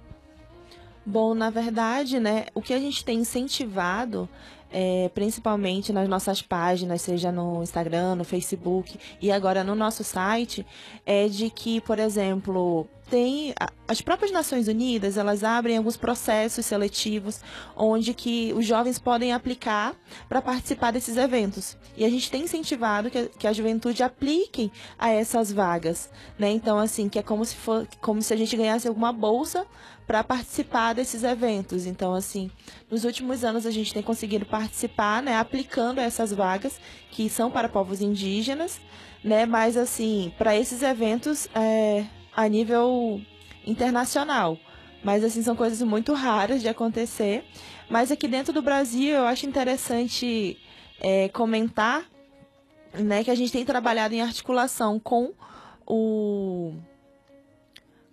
Bom, 1.04 1.34
na 1.34 1.48
verdade, 1.48 2.20
né, 2.20 2.46
o 2.52 2.60
que 2.60 2.75
a 2.75 2.78
gente 2.78 3.04
tem 3.04 3.20
incentivado, 3.20 4.28
é, 4.70 5.08
principalmente 5.14 5.92
nas 5.92 6.08
nossas 6.08 6.42
páginas, 6.42 7.00
seja 7.00 7.32
no 7.32 7.62
Instagram, 7.62 8.16
no 8.16 8.25
Facebook 8.25 8.98
e 9.22 9.30
agora 9.30 9.64
no 9.64 9.75
nosso 9.75 10.04
site, 10.04 10.66
é 11.06 11.28
de 11.28 11.48
que, 11.48 11.80
por 11.80 11.98
exemplo, 11.98 12.86
tem 13.08 13.54
as 13.86 14.00
próprias 14.00 14.32
Nações 14.32 14.66
Unidas, 14.68 15.16
elas 15.16 15.44
abrem 15.44 15.76
alguns 15.76 15.96
processos 15.96 16.66
seletivos 16.66 17.40
onde 17.76 18.12
que 18.12 18.52
os 18.56 18.66
jovens 18.66 18.98
podem 18.98 19.32
aplicar 19.32 19.94
para 20.28 20.42
participar 20.42 20.90
desses 20.90 21.16
eventos. 21.16 21.76
E 21.96 22.04
a 22.04 22.10
gente 22.10 22.30
tem 22.30 22.42
incentivado 22.42 23.10
que, 23.10 23.28
que 23.38 23.46
a 23.46 23.52
juventude 23.52 24.02
apliquem 24.02 24.70
a 24.98 25.10
essas 25.10 25.52
vagas, 25.52 26.10
né? 26.38 26.50
Então 26.50 26.78
assim, 26.78 27.08
que 27.08 27.18
é 27.18 27.22
como 27.22 27.44
se 27.44 27.54
for, 27.54 27.86
como 28.00 28.20
se 28.20 28.34
a 28.34 28.36
gente 28.36 28.56
ganhasse 28.56 28.88
alguma 28.88 29.12
bolsa 29.12 29.66
para 30.06 30.25
participar 30.25 30.92
desses 30.92 31.22
eventos. 31.22 31.86
Então 31.86 32.12
assim, 32.12 32.50
nos 32.90 33.04
últimos 33.04 33.44
anos 33.44 33.66
a 33.66 33.70
gente 33.70 33.94
tem 33.94 34.02
conseguido 34.02 34.44
participar, 34.44 35.22
né, 35.22 35.36
aplicando 35.36 36.00
essas 36.00 36.32
vagas 36.32 36.80
que 37.10 37.30
são 37.30 37.50
para 37.50 37.68
povos 37.68 38.00
indígenas, 38.00 38.80
né? 39.22 39.46
Mas 39.46 39.76
assim, 39.76 40.32
para 40.36 40.56
esses 40.56 40.82
eventos 40.82 41.48
é, 41.54 42.04
a 42.37 42.47
nível 42.47 43.21
internacional. 43.66 44.59
Mas 45.02 45.25
assim 45.25 45.43
são 45.43 45.57
coisas 45.57 45.81
muito 45.83 46.12
raras 46.12 46.61
de 46.61 46.69
acontecer. 46.69 47.45
Mas 47.88 48.12
aqui 48.12 48.28
dentro 48.28 48.52
do 48.52 48.61
Brasil 48.61 49.14
eu 49.14 49.25
acho 49.25 49.47
interessante 49.47 50.59
é, 51.00 51.28
comentar 51.31 52.05
né, 52.93 53.25
que 53.25 53.31
a 53.31 53.35
gente 53.35 53.52
tem 53.52 53.64
trabalhado 53.64 54.14
em 54.14 54.21
articulação 54.21 54.99
com 54.99 55.33
o 55.87 56.75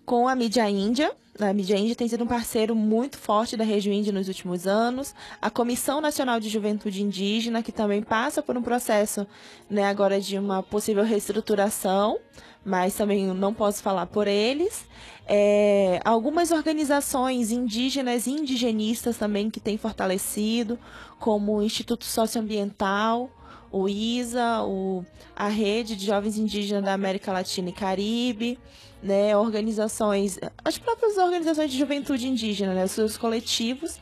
com 0.06 0.28
a 0.28 0.36
mídia 0.36 0.70
índia. 0.70 1.12
A 1.40 1.52
mídia 1.52 1.78
índia 1.78 1.96
tem 1.96 2.08
sido 2.08 2.24
um 2.24 2.28
parceiro 2.28 2.76
muito 2.76 3.18
forte 3.18 3.58
da 3.58 3.64
região 3.64 3.94
índia 3.94 4.14
nos 4.14 4.28
últimos 4.28 4.68
anos. 4.68 5.16
A 5.42 5.50
Comissão 5.50 6.00
Nacional 6.00 6.40
de 6.40 6.48
Juventude 6.48 7.02
Indígena, 7.02 7.64
que 7.64 7.72
também 7.72 8.04
passa 8.04 8.44
por 8.44 8.56
um 8.56 8.62
processo 8.62 9.26
né, 9.70 9.86
agora 9.86 10.22
de 10.22 10.38
uma 10.38 10.62
possível 10.62 11.04
reestruturação 11.04 12.20
mas 12.66 12.96
também 12.96 13.28
não 13.28 13.54
posso 13.54 13.82
falar 13.82 14.06
por 14.06 14.28
eles. 14.28 14.86
É, 15.26 16.02
algumas 16.04 16.52
organizações 16.52 17.52
indígenas 17.52 18.28
e 18.28 18.32
indigenistas 18.32 19.18
também 19.18 19.50
que 19.50 19.60
têm 19.60 19.78
fortalecido, 19.78 20.78
como 21.20 21.58
o 21.58 21.64
Instituto 21.64 22.04
Socioambiental, 22.04 23.30
o 23.72 23.88
ISA, 23.88 24.62
o, 24.64 25.06
a 25.36 25.48
Rede 25.48 25.96
de 25.96 26.06
Jovens 26.06 26.38
Indígenas 26.38 26.84
da 26.84 26.94
América 26.94 27.32
Latina 27.32 27.70
e 27.70 27.74
Caribe, 27.74 28.60
né, 29.02 29.36
organizações, 29.36 30.40
as 30.64 30.78
próprias 30.78 31.18
organizações 31.18 31.72
de 31.72 31.78
juventude 31.78 32.28
indígena, 32.28 32.74
né, 32.74 32.86
os 32.86 32.92
seus 32.92 33.18
coletivos, 33.18 34.00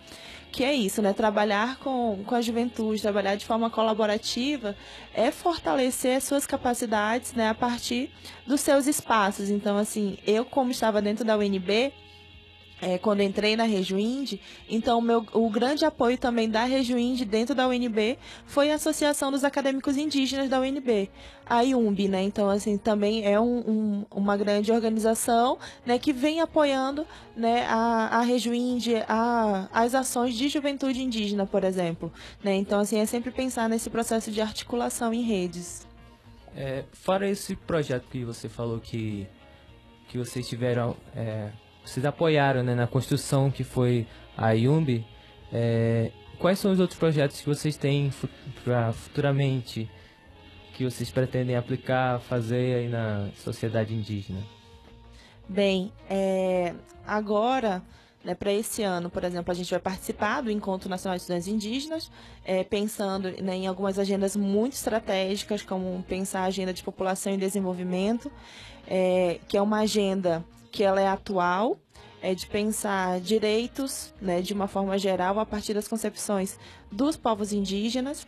que 0.51 0.63
é 0.63 0.73
isso, 0.73 1.01
né? 1.01 1.13
Trabalhar 1.13 1.77
com, 1.77 2.23
com 2.25 2.35
a 2.35 2.41
juventude, 2.41 3.01
trabalhar 3.01 3.35
de 3.35 3.45
forma 3.45 3.69
colaborativa 3.69 4.75
é 5.13 5.31
fortalecer 5.31 6.17
as 6.17 6.23
suas 6.23 6.45
capacidades, 6.45 7.33
né? 7.33 7.49
A 7.49 7.55
partir 7.55 8.11
dos 8.45 8.61
seus 8.61 8.85
espaços. 8.85 9.49
Então, 9.49 9.77
assim, 9.77 10.17
eu 10.27 10.43
como 10.43 10.69
estava 10.71 11.01
dentro 11.01 11.23
da 11.23 11.37
UNB, 11.37 11.93
é, 12.81 12.97
quando 12.97 13.21
entrei 13.21 13.55
na 13.55 13.63
Rejuind, 13.63 14.39
então 14.67 14.97
o, 14.97 15.01
meu, 15.01 15.23
o 15.33 15.49
grande 15.51 15.85
apoio 15.85 16.17
também 16.17 16.49
da 16.49 16.63
Rejuind 16.63 17.21
dentro 17.25 17.53
da 17.53 17.67
UNB 17.67 18.17
foi 18.45 18.71
a 18.71 18.75
Associação 18.75 19.31
dos 19.31 19.43
Acadêmicos 19.43 19.97
Indígenas 19.97 20.49
da 20.49 20.59
UNB, 20.59 21.09
a 21.45 21.61
IUMB, 21.61 22.07
né? 22.07 22.23
Então, 22.23 22.49
assim, 22.49 22.77
também 22.77 23.23
é 23.25 23.39
um, 23.39 23.59
um, 23.59 24.05
uma 24.09 24.35
grande 24.35 24.71
organização 24.71 25.59
né, 25.85 25.99
que 25.99 26.11
vem 26.11 26.41
apoiando 26.41 27.05
né, 27.35 27.65
a, 27.67 28.19
a 28.19 28.21
Rejuind, 28.21 28.87
a, 29.07 29.67
as 29.71 29.93
ações 29.93 30.33
de 30.35 30.49
juventude 30.49 31.03
indígena, 31.03 31.45
por 31.45 31.63
exemplo. 31.63 32.11
Né? 32.43 32.55
Então, 32.55 32.79
assim, 32.79 32.99
é 32.99 33.05
sempre 33.05 33.29
pensar 33.31 33.69
nesse 33.69 33.89
processo 33.89 34.31
de 34.31 34.41
articulação 34.41 35.13
em 35.13 35.21
redes. 35.21 35.85
É, 36.55 36.83
fora 36.91 37.29
esse 37.29 37.55
projeto 37.55 38.07
que 38.09 38.25
você 38.25 38.49
falou 38.49 38.79
que, 38.79 39.27
que 40.07 40.17
vocês 40.17 40.47
tiveram... 40.47 40.95
É 41.15 41.51
vocês 41.83 42.05
apoiaram 42.05 42.63
né, 42.63 42.75
na 42.75 42.87
construção 42.87 43.49
que 43.51 43.63
foi 43.63 44.07
a 44.37 44.51
Yumbi. 44.51 45.05
É, 45.51 46.11
quais 46.39 46.59
são 46.59 46.71
os 46.71 46.79
outros 46.79 46.97
projetos 46.97 47.41
que 47.41 47.47
vocês 47.47 47.75
têm 47.77 48.11
para 48.63 48.93
futuramente 48.93 49.89
que 50.73 50.83
vocês 50.83 51.11
pretendem 51.11 51.55
aplicar, 51.55 52.19
fazer 52.21 52.75
aí 52.75 52.89
na 52.89 53.29
sociedade 53.35 53.93
indígena? 53.93 54.39
Bem, 55.47 55.91
é, 56.09 56.73
agora, 57.05 57.83
né, 58.23 58.33
para 58.33 58.53
esse 58.53 58.83
ano, 58.83 59.09
por 59.09 59.23
exemplo, 59.23 59.51
a 59.51 59.55
gente 59.55 59.69
vai 59.69 59.79
participar 59.79 60.41
do 60.41 60.49
Encontro 60.49 60.89
Nacional 60.89 61.17
de 61.17 61.23
Estudantes 61.23 61.47
Indígenas, 61.47 62.09
é, 62.45 62.63
pensando 62.63 63.29
né, 63.43 63.55
em 63.55 63.67
algumas 63.67 63.99
agendas 63.99 64.35
muito 64.35 64.73
estratégicas, 64.73 65.61
como 65.61 66.01
pensar 66.07 66.41
a 66.41 66.45
agenda 66.45 66.73
de 66.73 66.81
população 66.81 67.33
e 67.33 67.37
desenvolvimento, 67.37 68.31
é, 68.87 69.39
que 69.47 69.57
é 69.57 69.61
uma 69.61 69.81
agenda 69.81 70.43
que 70.71 70.83
ela 70.83 71.01
é 71.01 71.07
atual, 71.07 71.77
é 72.21 72.33
de 72.33 72.45
pensar 72.47 73.19
direitos, 73.19 74.13
né, 74.21 74.41
de 74.41 74.53
uma 74.53 74.67
forma 74.67 74.97
geral, 74.97 75.39
a 75.39 75.45
partir 75.45 75.73
das 75.73 75.87
concepções 75.87 76.57
dos 76.91 77.17
povos 77.17 77.51
indígenas. 77.51 78.27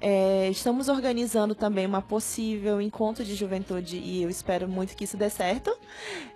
É, 0.00 0.48
estamos 0.50 0.88
organizando 0.88 1.54
também 1.54 1.86
uma 1.86 2.02
possível 2.02 2.80
encontro 2.80 3.24
de 3.24 3.34
juventude 3.34 3.96
e 3.96 4.22
eu 4.22 4.28
espero 4.28 4.68
muito 4.68 4.96
que 4.96 5.04
isso 5.04 5.16
dê 5.16 5.30
certo. 5.30 5.74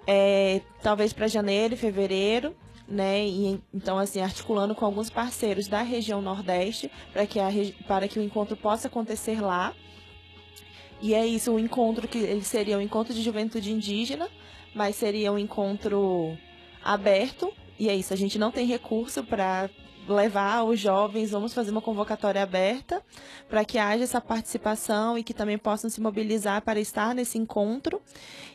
É, 0.07 0.62
talvez 0.83 1.12
para 1.12 1.27
janeiro 1.27 1.75
e 1.75 1.77
fevereiro, 1.77 2.57
né? 2.88 3.27
E, 3.27 3.61
então, 3.75 3.99
assim, 3.99 4.21
articulando 4.21 4.75
com 4.75 4.85
alguns 4.85 5.11
parceiros 5.11 5.69
da 5.69 5.83
região 5.83 6.23
Nordeste 6.23 6.91
para 7.12 7.27
que, 7.27 7.38
a, 7.38 7.49
para 7.87 8.09
que 8.09 8.19
o 8.19 8.23
encontro 8.23 8.57
possa 8.57 8.88
acontecer 8.88 9.41
lá. 9.41 9.75
E 11.00 11.15
é 11.15 11.27
isso, 11.27 11.53
o 11.53 11.61
encontro 11.61 12.09
que 12.09 12.19
ele 12.19 12.43
seria 12.43 12.79
um 12.79 12.81
encontro 12.81 13.15
de 13.15 13.23
juventude 13.23 13.71
indígena, 13.71 14.29
mas 14.78 14.94
seria 14.94 15.32
um 15.32 15.38
encontro 15.38 16.38
aberto. 16.85 17.52
E 17.78 17.88
é 17.88 17.94
isso, 17.94 18.14
a 18.14 18.16
gente 18.16 18.38
não 18.38 18.52
tem 18.52 18.64
recurso 18.64 19.25
para 19.25 19.68
levar 20.06 20.62
os 20.62 20.80
jovens, 20.80 21.30
vamos 21.30 21.52
fazer 21.52 21.70
uma 21.70 21.82
convocatória 21.82 22.42
aberta 22.42 23.02
para 23.47 23.62
que 23.64 23.76
haja 23.76 24.04
essa 24.04 24.20
participação 24.20 25.18
e 25.18 25.23
que 25.23 25.35
também 25.35 25.58
possam 25.58 25.90
se 25.90 26.00
mobilizar 26.00 26.62
para 26.62 26.80
estar 26.80 27.14
nesse 27.14 27.37
encontro 27.37 28.00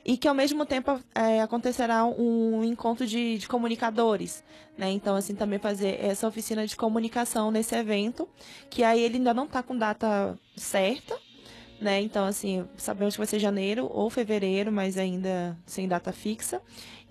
e 0.03 0.18
que 0.18 0.27
ao 0.27 0.34
mesmo 0.34 0.65
tempo 0.65 1.00
é, 1.13 1.42
acontecerá 1.42 2.06
um 2.06 2.63
encontro 2.63 3.06
de, 3.06 3.38
de 3.38 3.48
comunicadores, 3.48 4.44
né? 4.75 4.89
Então 4.89 5.15
assim 5.15 5.36
também 5.36 5.60
fazer 5.60 6.03
essa 6.03 6.27
oficina 6.27 6.65
de 6.65 6.75
comunicação 6.75 7.51
nesse 7.51 7.75
evento, 7.75 8.27
que 8.70 8.84
aí 8.84 9.01
ele 9.01 9.18
ainda 9.18 9.34
não 9.34 9.46
está 9.46 9.62
com 9.62 9.77
data 9.77 10.38
certa, 10.56 11.15
né? 11.84 12.02
Então, 12.02 12.25
assim, 12.25 12.66
sabemos 12.78 13.13
que 13.13 13.20
vai 13.20 13.28
ser 13.28 13.40
janeiro 13.40 13.90
ou 13.92 14.10
fevereiro, 14.10 14.72
mas 14.72 14.98
ainda 14.98 15.58
sem 15.66 15.88
data 15.88 16.12
fixa. 16.12 16.62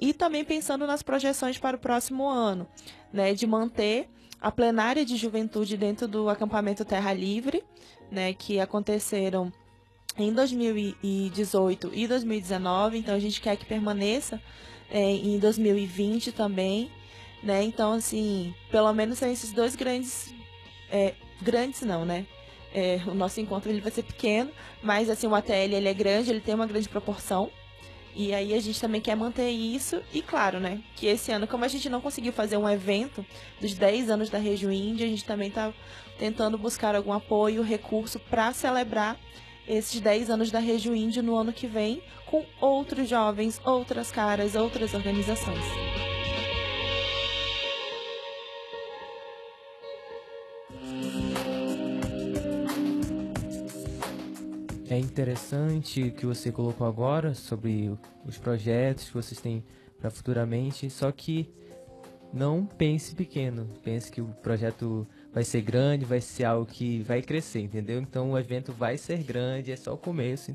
E 0.00 0.12
também 0.12 0.45
pensando 0.45 0.87
nas 0.87 1.02
projeções 1.02 1.59
para 1.59 1.76
o 1.76 1.81
próximo 1.81 2.29
ano, 2.29 2.67
né? 3.12 3.35
De 3.35 3.47
manter 3.47 4.09
a 4.41 4.50
plenária 4.50 5.05
de 5.05 5.17
juventude 5.17 5.76
dentro 5.76 6.09
do 6.09 6.29
acampamento 6.29 6.85
Terra 6.85 7.12
Livre, 7.12 7.62
né? 8.11 8.33
Que 8.33 8.59
aconteceram 8.59 9.52
em 10.19 10.33
2018 10.33 11.91
e 11.93 12.09
2019. 12.09 12.99
Então, 12.99 13.14
a 13.14 13.21
gente 13.21 13.41
quer 13.41 13.57
que 13.57 13.67
permaneça 13.67 14.41
é, 14.91 15.00
em 15.00 15.38
2020 15.38 16.33
também, 16.33 16.91
né? 17.43 17.62
Então, 17.62 17.93
assim, 17.93 18.55
pelo 18.71 18.93
menos 18.93 19.19
são 19.19 19.31
esses 19.31 19.52
dois 19.52 19.76
grandes... 19.76 20.35
É, 20.91 21.14
grandes 21.41 21.81
não, 21.83 22.05
né? 22.05 22.26
É, 22.75 23.00
o 23.07 23.14
nosso 23.14 23.41
encontro 23.41 23.71
ele 23.71 23.81
vai 23.81 23.93
ser 23.93 24.02
pequeno, 24.02 24.50
mas 24.83 25.11
assim 25.11 25.26
o 25.26 25.35
ATL 25.35 25.52
ele 25.52 25.88
é 25.88 25.95
grande, 25.95 26.31
ele 26.31 26.41
tem 26.41 26.55
uma 26.55 26.67
grande 26.67 26.88
proporção. 26.88 27.50
E 28.14 28.35
aí 28.35 28.52
a 28.52 28.61
gente 28.61 28.81
também 28.81 29.00
quer 29.00 29.17
manter 29.17 29.49
isso 29.50 30.02
e 30.12 30.21
claro, 30.21 30.61
né, 30.61 30.81
que 30.97 31.07
esse 31.07 31.33
ano, 31.33 31.47
como 31.47 31.64
a 31.64 31.69
gente 31.69 31.88
não 31.88 32.00
conseguiu 32.00 32.33
fazer 32.33 32.59
um 32.59 32.69
evento 32.69 33.25
dos 33.59 33.73
10 33.75 34.11
anos 34.11 34.29
da 34.29 34.37
Região 34.37 34.71
Índia, 34.71 35.07
a 35.07 35.09
gente 35.09 35.25
também 35.25 35.49
está 35.49 35.73
tentando 36.19 36.59
buscar 36.59 36.95
algum 36.95 37.12
apoio, 37.12 37.62
recurso 37.62 38.19
para 38.19 38.52
celebrar 38.52 39.19
esses 39.67 39.99
10 40.00 40.29
anos 40.29 40.50
da 40.50 40.59
Região 40.59 40.95
Índia 40.95 41.23
no 41.23 41.35
ano 41.35 41.52
que 41.52 41.67
vem 41.67 42.02
com 42.26 42.45
outros 42.61 43.09
jovens, 43.09 43.61
outras 43.64 44.11
caras, 44.11 44.55
outras 44.55 44.93
organizações. 44.93 46.01
É 54.93 54.99
interessante 54.99 56.03
o 56.03 56.13
que 56.13 56.27
você 56.27 56.53
colocou 56.53 56.87
agora 56.87 57.33
sobre 57.33 57.91
os 58.27 58.37
projetos 58.37 59.07
que 59.07 59.15
vocês 59.15 59.41
têm 59.41 59.65
para 59.99 60.11
futuramente, 60.11 60.91
só 60.91 61.11
que 61.11 61.49
não 62.31 62.67
pense 62.67 63.15
pequeno, 63.15 63.67
pense 63.83 64.13
que 64.13 64.21
o 64.21 64.27
projeto 64.43 65.07
vai 65.33 65.45
ser 65.45 65.63
grande, 65.63 66.05
vai 66.05 66.21
ser 66.21 66.45
algo 66.45 66.67
que 66.67 67.01
vai 67.05 67.23
crescer, 67.23 67.61
entendeu? 67.61 68.03
Então 68.03 68.33
o 68.33 68.39
evento 68.39 68.71
vai 68.71 68.99
ser 68.99 69.23
grande, 69.23 69.73
é 69.73 69.77
só 69.77 69.95
o 69.95 69.97
começo 69.97 70.55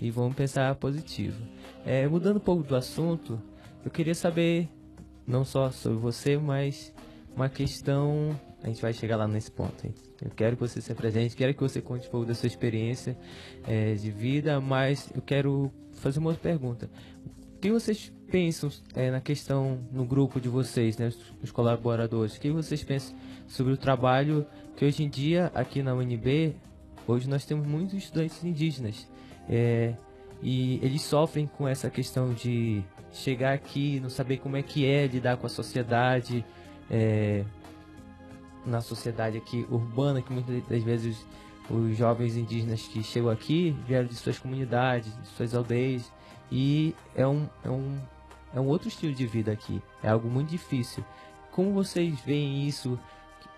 e 0.00 0.10
vamos 0.10 0.34
pensar 0.34 0.74
positivo. 0.74 1.40
É, 1.84 2.08
mudando 2.08 2.38
um 2.38 2.40
pouco 2.40 2.64
do 2.64 2.74
assunto, 2.74 3.40
eu 3.84 3.90
queria 3.92 4.16
saber 4.16 4.68
não 5.24 5.44
só 5.44 5.70
sobre 5.70 5.98
você, 5.98 6.36
mas 6.36 6.92
uma 7.36 7.48
questão 7.48 8.36
a 8.66 8.68
gente 8.68 8.82
vai 8.82 8.92
chegar 8.92 9.16
lá 9.16 9.28
nesse 9.28 9.50
ponto. 9.50 9.86
Eu 10.20 10.30
quero 10.34 10.56
que 10.56 10.60
você 10.60 10.80
se 10.80 10.90
apresente, 10.90 11.36
quero 11.36 11.54
que 11.54 11.60
você 11.60 11.80
conte 11.80 12.08
um 12.08 12.10
pouco 12.10 12.26
da 12.26 12.34
sua 12.34 12.48
experiência 12.48 13.16
é, 13.64 13.94
de 13.94 14.10
vida, 14.10 14.60
mas 14.60 15.08
eu 15.14 15.22
quero 15.22 15.70
fazer 15.92 16.18
uma 16.18 16.30
outra 16.30 16.42
pergunta. 16.42 16.90
O 17.54 17.58
que 17.60 17.70
vocês 17.70 18.12
pensam 18.28 18.68
é, 18.94 19.08
na 19.08 19.20
questão 19.20 19.78
no 19.92 20.04
grupo 20.04 20.40
de 20.40 20.48
vocês, 20.48 20.98
né, 20.98 21.12
os 21.40 21.52
colaboradores? 21.52 22.36
O 22.36 22.40
que 22.40 22.50
vocês 22.50 22.82
pensam 22.82 23.16
sobre 23.46 23.72
o 23.72 23.76
trabalho 23.76 24.44
que 24.76 24.84
hoje 24.84 25.04
em 25.04 25.08
dia 25.08 25.50
aqui 25.54 25.80
na 25.80 25.94
UNB, 25.94 26.56
hoje 27.06 27.28
nós 27.28 27.44
temos 27.44 27.68
muitos 27.68 27.94
estudantes 27.94 28.42
indígenas 28.42 29.08
é, 29.48 29.94
e 30.42 30.80
eles 30.82 31.02
sofrem 31.02 31.46
com 31.46 31.68
essa 31.68 31.88
questão 31.88 32.34
de 32.34 32.82
chegar 33.12 33.52
aqui, 33.52 34.00
não 34.00 34.10
saber 34.10 34.38
como 34.38 34.56
é 34.56 34.62
que 34.62 34.84
é 34.84 35.06
lidar 35.06 35.36
com 35.36 35.46
a 35.46 35.50
sociedade, 35.50 36.44
é, 36.90 37.44
na 38.66 38.80
sociedade 38.80 39.38
aqui 39.38 39.66
urbana, 39.70 40.20
que 40.20 40.32
muitas 40.32 40.62
das 40.64 40.82
vezes 40.82 41.24
os 41.70 41.96
jovens 41.96 42.36
indígenas 42.36 42.82
que 42.82 43.02
chegam 43.02 43.30
aqui 43.30 43.76
vieram 43.86 44.06
de 44.06 44.14
suas 44.14 44.38
comunidades, 44.38 45.12
de 45.20 45.28
suas 45.28 45.54
aldeias, 45.54 46.12
e 46.50 46.94
é 47.14 47.26
um, 47.26 47.48
é 47.64 47.70
um, 47.70 47.98
é 48.54 48.60
um 48.60 48.66
outro 48.66 48.88
estilo 48.88 49.14
de 49.14 49.26
vida 49.26 49.52
aqui, 49.52 49.82
é 50.02 50.08
algo 50.08 50.28
muito 50.28 50.50
difícil. 50.50 51.04
Como 51.50 51.72
vocês 51.72 52.20
veem 52.20 52.66
isso? 52.66 52.98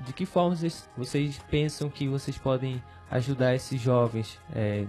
De 0.01 0.13
que 0.13 0.25
forma 0.25 0.55
vocês, 0.55 0.89
vocês 0.97 1.39
pensam 1.51 1.91
que 1.91 2.07
vocês 2.09 2.39
podem 2.39 2.83
ajudar 3.11 3.55
esses 3.55 3.81
jovens? 3.81 4.39
É, 4.55 4.87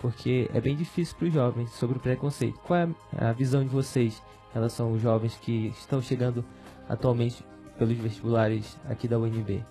porque 0.00 0.50
é 0.52 0.60
bem 0.60 0.76
difícil 0.76 1.16
para 1.16 1.28
os 1.28 1.34
jovens 1.34 1.70
sobre 1.70 1.98
o 1.98 2.00
preconceito. 2.00 2.58
Qual 2.60 2.78
é 2.78 2.88
a 3.16 3.32
visão 3.32 3.62
de 3.62 3.68
vocês 3.68 4.22
em 4.50 4.54
relação 4.54 4.88
aos 4.88 5.00
jovens 5.00 5.36
que 5.40 5.68
estão 5.68 6.02
chegando 6.02 6.44
atualmente 6.88 7.44
pelos 7.78 7.96
vestibulares 7.96 8.76
aqui 8.88 9.06
da 9.06 9.18
UNB? 9.18 9.64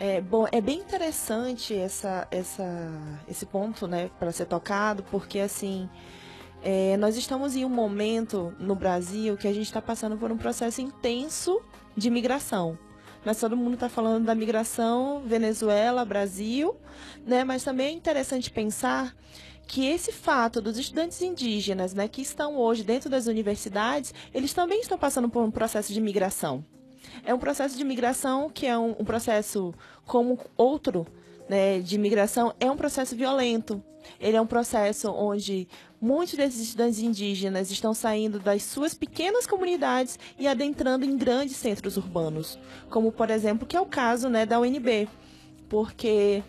É, 0.00 0.20
bom, 0.20 0.48
é 0.50 0.60
bem 0.60 0.80
interessante 0.80 1.74
essa, 1.74 2.26
essa, 2.30 2.64
esse 3.28 3.46
ponto, 3.46 3.86
né, 3.86 4.10
para 4.18 4.32
ser 4.32 4.46
tocado, 4.46 5.04
porque 5.04 5.38
assim, 5.38 5.88
é, 6.60 6.96
nós 6.96 7.16
estamos 7.16 7.54
em 7.54 7.64
um 7.64 7.68
momento 7.68 8.52
no 8.58 8.74
Brasil 8.74 9.36
que 9.36 9.46
a 9.46 9.52
gente 9.52 9.66
está 9.66 9.80
passando 9.80 10.16
por 10.16 10.32
um 10.32 10.36
processo 10.36 10.80
intenso 10.80 11.62
de 11.96 12.10
migração. 12.10 12.76
Mas 13.24 13.38
todo 13.38 13.56
mundo 13.56 13.74
está 13.74 13.88
falando 13.88 14.24
da 14.24 14.34
migração 14.34 15.22
Venezuela, 15.24 16.04
Brasil, 16.04 16.74
né? 17.24 17.44
Mas 17.44 17.62
também 17.62 17.86
é 17.86 17.90
interessante 17.92 18.50
pensar 18.50 19.14
que 19.72 19.86
esse 19.86 20.12
fato 20.12 20.60
dos 20.60 20.76
estudantes 20.76 21.22
indígenas, 21.22 21.94
né, 21.94 22.06
que 22.06 22.20
estão 22.20 22.58
hoje 22.58 22.84
dentro 22.84 23.08
das 23.08 23.26
universidades, 23.26 24.12
eles 24.34 24.52
também 24.52 24.82
estão 24.82 24.98
passando 24.98 25.30
por 25.30 25.42
um 25.42 25.50
processo 25.50 25.94
de 25.94 25.98
migração. 25.98 26.62
É 27.24 27.32
um 27.32 27.38
processo 27.38 27.74
de 27.74 27.82
migração 27.82 28.50
que 28.50 28.66
é 28.66 28.76
um, 28.76 28.90
um 28.98 29.04
processo 29.06 29.72
como 30.04 30.38
outro, 30.58 31.06
né, 31.48 31.80
de 31.80 31.96
migração, 31.96 32.54
é 32.60 32.70
um 32.70 32.76
processo 32.76 33.16
violento. 33.16 33.82
Ele 34.20 34.36
é 34.36 34.40
um 34.42 34.46
processo 34.46 35.10
onde 35.10 35.66
muitos 35.98 36.34
desses 36.34 36.60
estudantes 36.60 36.98
indígenas 36.98 37.70
estão 37.70 37.94
saindo 37.94 38.38
das 38.38 38.62
suas 38.64 38.92
pequenas 38.92 39.46
comunidades 39.46 40.18
e 40.38 40.46
adentrando 40.46 41.06
em 41.06 41.16
grandes 41.16 41.56
centros 41.56 41.96
urbanos, 41.96 42.58
como 42.90 43.10
por 43.10 43.30
exemplo, 43.30 43.66
que 43.66 43.74
é 43.74 43.80
o 43.80 43.86
caso, 43.86 44.28
né, 44.28 44.44
da 44.44 44.60
UNB, 44.60 45.08
porque 45.66 46.42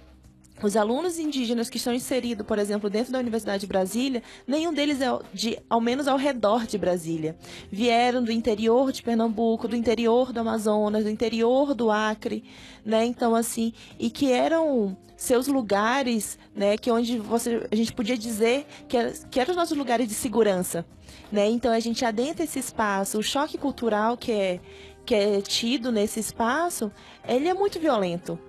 os 0.68 0.78
alunos 0.78 1.20
indígenas 1.20 1.70
que 1.70 1.78
estão 1.78 1.94
inseridos, 1.94 2.46
por 2.46 2.60
exemplo, 2.60 2.90
dentro 2.90 3.12
da 3.12 3.20
Universidade 3.20 3.62
de 3.62 3.68
Brasília, 3.68 4.24
nenhum 4.48 4.74
deles 4.74 5.02
é 5.02 5.08
de, 5.34 5.60
ao 5.70 5.82
menos 5.82 6.08
ao 6.08 6.18
redor 6.18 6.66
de 6.66 6.78
Brasília. 6.78 7.36
Vieram 7.72 8.24
do 8.24 8.32
interior 8.32 8.92
de 8.92 9.02
Pernambuco, 9.02 9.68
do 9.68 9.76
interior 9.76 10.32
do 10.32 10.40
Amazonas, 10.40 11.04
do 11.04 11.10
interior 11.10 11.74
do 11.74 11.92
Acre, 11.92 12.44
né? 12.86 13.06
Então, 13.06 13.36
assim, 13.36 13.74
e 14.00 14.10
que 14.10 14.32
eram 14.32 14.98
seus 15.16 15.48
lugares, 15.48 16.38
né? 16.56 16.78
Que 16.78 16.92
onde 16.92 17.18
você, 17.18 17.68
a 17.72 17.76
gente 17.76 17.94
podia 17.94 18.18
dizer 18.18 18.66
que, 18.88 18.98
que 19.30 19.40
eram 19.40 19.52
os 19.52 19.58
nossos 19.58 19.78
lugares 19.78 20.08
de 20.08 20.14
segurança, 20.14 20.86
né? 21.32 21.50
Então, 21.50 21.72
a 21.72 21.80
gente 21.80 22.04
adentra 22.06 22.44
esse 22.44 22.60
espaço, 22.60 23.18
o 23.18 23.24
choque 23.24 23.58
cultural 23.58 24.18
que 24.18 24.32
é, 24.32 24.60
que 25.06 25.16
é 25.16 25.42
tido 25.42 25.92
nesse 25.92 26.20
espaço, 26.20 26.92
ele 27.28 27.48
é 27.48 27.54
muito 27.54 27.80
violento, 27.80 28.40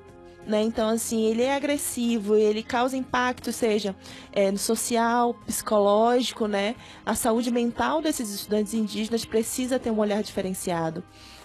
né? 0.46 0.62
Então, 0.62 0.88
assim, 0.88 1.24
ele 1.24 1.42
é 1.42 1.54
agressivo, 1.54 2.34
ele 2.36 2.62
causa 2.62 2.96
impacto, 2.96 3.52
seja 3.52 3.96
é, 4.32 4.50
no 4.50 4.58
social, 4.58 5.34
psicológico, 5.46 6.46
né? 6.46 6.74
A 7.04 7.14
saúde 7.14 7.50
mental 7.50 8.02
desses 8.02 8.30
estudantes 8.30 8.74
indígenas 8.74 9.24
precisa 9.24 9.78
ter 9.78 9.90
um 9.90 9.98
olhar 9.98 10.22
diferenciado. 10.22 11.02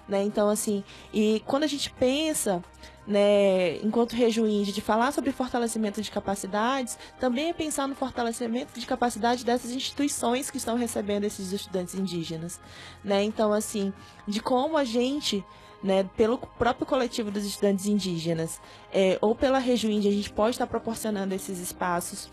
Né? 0.09 0.23
Então, 0.23 0.49
assim, 0.49 0.83
e 1.13 1.41
quando 1.45 1.63
a 1.65 1.67
gente 1.67 1.91
pensa, 1.91 2.63
né, 3.05 3.77
enquanto 3.83 4.13
rejuínde, 4.13 4.71
de 4.71 4.81
falar 4.81 5.11
sobre 5.11 5.31
fortalecimento 5.31 6.01
de 6.01 6.09
capacidades, 6.09 6.97
também 7.19 7.49
é 7.49 7.53
pensar 7.53 7.87
no 7.87 7.93
fortalecimento 7.93 8.79
de 8.79 8.87
capacidade 8.87 9.45
dessas 9.45 9.69
instituições 9.69 10.49
que 10.49 10.57
estão 10.57 10.75
recebendo 10.75 11.25
esses 11.25 11.51
estudantes 11.51 11.93
indígenas. 11.93 12.59
Né? 13.03 13.23
Então, 13.23 13.53
assim, 13.53 13.93
de 14.27 14.39
como 14.39 14.75
a 14.77 14.83
gente 14.83 15.45
né, 15.83 16.03
pelo 16.15 16.37
próprio 16.37 16.85
coletivo 16.85 17.31
dos 17.31 17.45
estudantes 17.45 17.85
indígenas 17.85 18.59
é, 18.91 19.17
ou 19.21 19.33
pela 19.33 19.59
índia, 19.59 20.09
a 20.09 20.13
gente 20.13 20.31
pode 20.31 20.51
estar 20.51 20.67
proporcionando 20.67 21.33
esses 21.33 21.59
espaços 21.59 22.29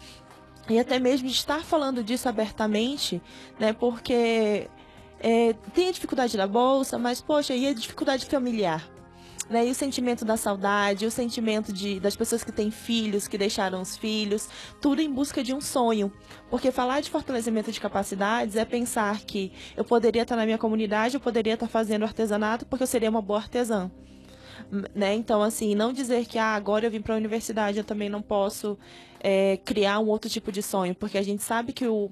e 0.69 0.79
até 0.79 0.99
mesmo 0.99 1.29
estar 1.29 1.63
falando 1.65 2.03
disso 2.03 2.29
abertamente, 2.29 3.23
né, 3.59 3.73
porque 3.73 4.69
é, 5.21 5.53
tem 5.73 5.89
a 5.89 5.93
dificuldade 5.93 6.37
da 6.37 6.47
bolsa, 6.47 6.99
mas, 6.99 7.21
poxa, 7.21 7.55
e 7.55 7.67
a 7.67 7.73
dificuldade 7.73 8.27
familiar? 8.27 8.96
Né? 9.49 9.67
E 9.67 9.71
o 9.71 9.75
sentimento 9.75 10.25
da 10.25 10.37
saudade, 10.37 11.07
o 11.07 11.11
sentimento 11.11 11.73
de, 11.73 12.01
das 12.01 12.17
pessoas 12.17 12.43
que 12.43 12.53
têm 12.53 12.71
filhos, 12.71 13.29
que 13.29 13.39
deixaram 13.39 13.81
os 13.81 13.97
filhos, 13.97 14.49
tudo 14.81 15.01
em 15.01 15.13
busca 15.13 15.43
de 15.43 15.55
um 15.55 15.61
sonho. 15.61 16.13
Porque 16.51 16.71
falar 16.71 17.01
de 17.01 17.11
fortalecimento 17.11 17.71
de 17.71 17.81
capacidades 17.81 18.57
é 18.57 18.65
pensar 18.65 19.21
que 19.21 19.53
eu 19.77 19.85
poderia 19.85 20.23
estar 20.23 20.37
na 20.37 20.45
minha 20.45 20.59
comunidade, 20.59 21.15
eu 21.15 21.21
poderia 21.21 21.55
estar 21.55 21.69
fazendo 21.69 22.05
artesanato 22.05 22.67
porque 22.67 22.83
eu 22.83 22.89
seria 22.89 23.11
uma 23.11 23.23
boa 23.23 23.39
artesã. 23.39 23.91
Né? 24.95 25.15
Então, 25.15 25.43
assim, 25.43 25.75
não 25.75 25.93
dizer 25.93 26.27
que 26.27 26.39
ah, 26.39 26.55
agora 26.55 26.87
eu 26.87 26.91
vim 26.91 27.01
para 27.01 27.15
a 27.15 27.17
universidade, 27.17 27.79
eu 27.79 27.85
também 27.85 28.09
não 28.09 28.21
posso 28.21 28.77
é, 29.21 29.59
criar 29.59 30.01
um 30.01 30.09
outro 30.09 30.29
tipo 30.29 30.51
de 30.51 30.63
sonho, 30.63 30.95
porque 30.95 31.19
a 31.19 31.23
gente 31.23 31.43
sabe 31.43 31.73
que 31.73 31.87
o, 31.87 32.11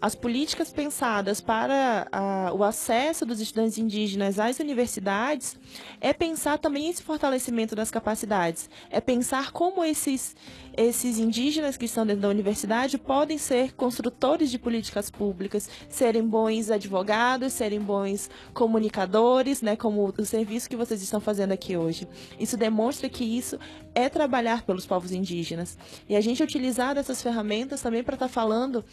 as 0.00 0.14
políticas 0.14 0.72
pensadas 0.72 1.40
para 1.40 2.06
a, 2.12 2.52
o 2.52 2.62
acesso 2.62 3.26
dos 3.26 3.40
estudantes 3.40 3.78
indígenas 3.78 4.38
às 4.38 4.60
universidades 4.60 5.56
é 6.00 6.12
pensar 6.12 6.58
também 6.58 6.88
esse 6.88 7.02
fortalecimento 7.02 7.74
das 7.74 7.90
capacidades, 7.90 8.70
é 8.90 9.00
pensar 9.00 9.50
como 9.50 9.82
esses, 9.84 10.36
esses 10.76 11.18
indígenas 11.18 11.76
que 11.76 11.86
estão 11.86 12.06
dentro 12.06 12.22
da 12.22 12.28
universidade 12.28 12.96
podem 12.96 13.38
ser 13.38 13.74
construtores 13.74 14.52
de 14.52 14.58
políticas 14.58 15.10
públicas, 15.10 15.68
serem 15.88 16.22
bons 16.22 16.70
advogados, 16.70 17.52
serem 17.52 17.80
bons 17.80 18.30
comunicadores, 18.54 19.62
né, 19.62 19.74
como 19.74 20.14
o 20.16 20.24
serviço 20.24 20.70
que 20.70 20.76
vocês 20.76 21.02
estão 21.02 21.20
fazendo 21.20 21.50
aqui 21.50 21.76
hoje. 21.76 22.06
Isso 22.38 22.56
demonstra 22.56 23.08
que 23.08 23.24
isso 23.24 23.58
é 23.96 24.08
trabalhar 24.08 24.62
pelos 24.62 24.86
povos 24.86 25.10
indígenas. 25.10 25.76
E 26.08 26.14
a 26.14 26.20
gente 26.20 26.40
utilizar 26.40 26.96
essas 26.96 27.20
ferramentas 27.20 27.82
também 27.82 28.04
para 28.04 28.14
estar 28.14 28.28
tá 28.28 28.32
falando 28.32 28.84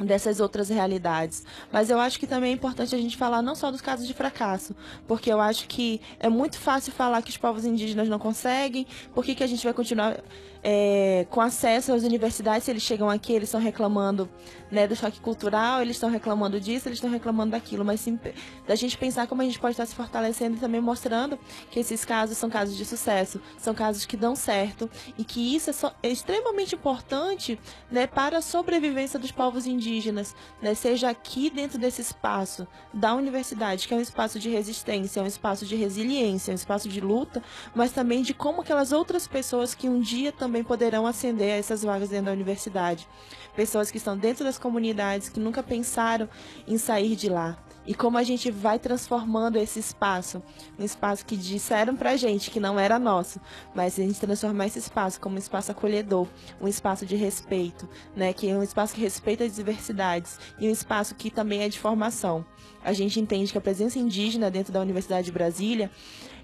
dessas 0.00 0.40
outras 0.40 0.68
realidades. 0.68 1.44
Mas 1.70 1.90
eu 1.90 1.98
acho 1.98 2.18
que 2.18 2.26
também 2.26 2.50
é 2.50 2.54
importante 2.54 2.94
a 2.94 2.98
gente 2.98 3.16
falar 3.16 3.42
não 3.42 3.54
só 3.54 3.70
dos 3.70 3.80
casos 3.80 4.06
de 4.06 4.14
fracasso, 4.14 4.74
porque 5.06 5.32
eu 5.32 5.40
acho 5.40 5.66
que 5.68 6.00
é 6.18 6.28
muito 6.28 6.58
fácil 6.58 6.92
falar 6.92 7.22
que 7.22 7.30
os 7.30 7.36
povos 7.36 7.64
indígenas 7.64 8.08
não 8.08 8.18
conseguem, 8.18 8.86
por 9.14 9.24
que, 9.24 9.34
que 9.34 9.44
a 9.44 9.46
gente 9.46 9.64
vai 9.64 9.74
continuar 9.74 10.18
é, 10.62 11.26
com 11.28 11.40
acesso 11.40 11.92
às 11.92 12.04
universidades, 12.04 12.64
se 12.64 12.70
eles 12.70 12.82
chegam 12.82 13.10
aqui, 13.10 13.32
eles 13.32 13.48
estão 13.48 13.60
reclamando 13.60 14.28
né, 14.70 14.86
do 14.86 14.94
choque 14.94 15.20
cultural, 15.20 15.82
eles 15.82 15.96
estão 15.96 16.08
reclamando 16.08 16.60
disso, 16.60 16.88
eles 16.88 16.98
estão 16.98 17.10
reclamando 17.10 17.50
daquilo, 17.50 17.84
mas 17.84 18.00
sim 18.00 18.18
da 18.66 18.74
gente 18.74 18.96
pensar 18.96 19.26
como 19.26 19.42
a 19.42 19.44
gente 19.44 19.58
pode 19.58 19.72
estar 19.72 19.86
se 19.86 19.94
fortalecendo 19.94 20.56
e 20.56 20.60
também 20.60 20.80
mostrando 20.80 21.38
que 21.70 21.80
esses 21.80 22.04
casos 22.04 22.38
são 22.38 22.48
casos 22.48 22.76
de 22.76 22.84
sucesso, 22.84 23.40
são 23.58 23.74
casos 23.74 24.06
que 24.06 24.16
dão 24.16 24.36
certo 24.36 24.88
e 25.18 25.24
que 25.24 25.54
isso 25.54 25.70
é, 25.70 25.72
so, 25.72 25.90
é 26.02 26.08
extremamente 26.08 26.74
importante 26.74 27.58
né, 27.90 28.06
para 28.06 28.38
a 28.38 28.42
sobrevivência 28.42 29.18
dos 29.18 29.32
povos 29.32 29.66
indígenas, 29.66 30.34
né, 30.60 30.74
seja 30.74 31.10
aqui 31.10 31.50
dentro 31.50 31.78
desse 31.78 32.00
espaço 32.00 32.66
da 32.94 33.14
universidade, 33.14 33.88
que 33.88 33.94
é 33.94 33.96
um 33.96 34.00
espaço 34.00 34.38
de 34.38 34.48
resistência, 34.48 35.20
é 35.20 35.22
um 35.22 35.26
espaço 35.26 35.66
de 35.66 35.74
resiliência, 35.74 36.50
é 36.50 36.52
um 36.52 36.56
espaço 36.56 36.88
de 36.88 37.00
luta, 37.00 37.42
mas 37.74 37.92
também 37.92 38.22
de 38.22 38.32
como 38.32 38.60
aquelas 38.60 38.92
outras 38.92 39.26
pessoas 39.26 39.74
que 39.74 39.88
um 39.88 40.00
dia 40.00 40.30
também 40.30 40.51
também 40.52 40.62
poderão 40.62 41.06
ascender 41.06 41.54
a 41.54 41.56
essas 41.56 41.82
vagas 41.82 42.10
dentro 42.10 42.26
da 42.26 42.32
universidade. 42.32 43.08
Pessoas 43.56 43.90
que 43.90 43.96
estão 43.96 44.18
dentro 44.18 44.44
das 44.44 44.58
comunidades, 44.58 45.30
que 45.30 45.40
nunca 45.40 45.62
pensaram 45.62 46.28
em 46.68 46.76
sair 46.76 47.16
de 47.16 47.30
lá. 47.30 47.56
E 47.86 47.94
como 47.94 48.18
a 48.18 48.22
gente 48.22 48.50
vai 48.50 48.78
transformando 48.78 49.56
esse 49.56 49.80
espaço, 49.80 50.42
um 50.78 50.84
espaço 50.84 51.24
que 51.24 51.38
disseram 51.38 51.96
pra 51.96 52.18
gente 52.18 52.50
que 52.50 52.60
não 52.60 52.78
era 52.78 52.98
nosso, 52.98 53.40
mas 53.74 53.98
a 53.98 54.02
gente 54.02 54.20
transformar 54.20 54.66
esse 54.66 54.78
espaço 54.78 55.18
como 55.18 55.36
um 55.36 55.38
espaço 55.38 55.72
acolhedor, 55.72 56.28
um 56.60 56.68
espaço 56.68 57.06
de 57.06 57.16
respeito, 57.16 57.88
né, 58.14 58.34
que 58.34 58.48
é 58.50 58.54
um 58.54 58.62
espaço 58.62 58.94
que 58.94 59.00
respeita 59.00 59.44
as 59.44 59.56
diversidades 59.56 60.38
e 60.58 60.68
um 60.68 60.70
espaço 60.70 61.14
que 61.14 61.30
também 61.30 61.62
é 61.62 61.68
de 61.70 61.80
formação. 61.80 62.44
A 62.84 62.92
gente 62.92 63.18
entende 63.18 63.50
que 63.50 63.58
a 63.58 63.62
presença 63.62 63.98
indígena 63.98 64.50
dentro 64.50 64.70
da 64.70 64.80
Universidade 64.80 65.24
de 65.24 65.32
Brasília, 65.32 65.90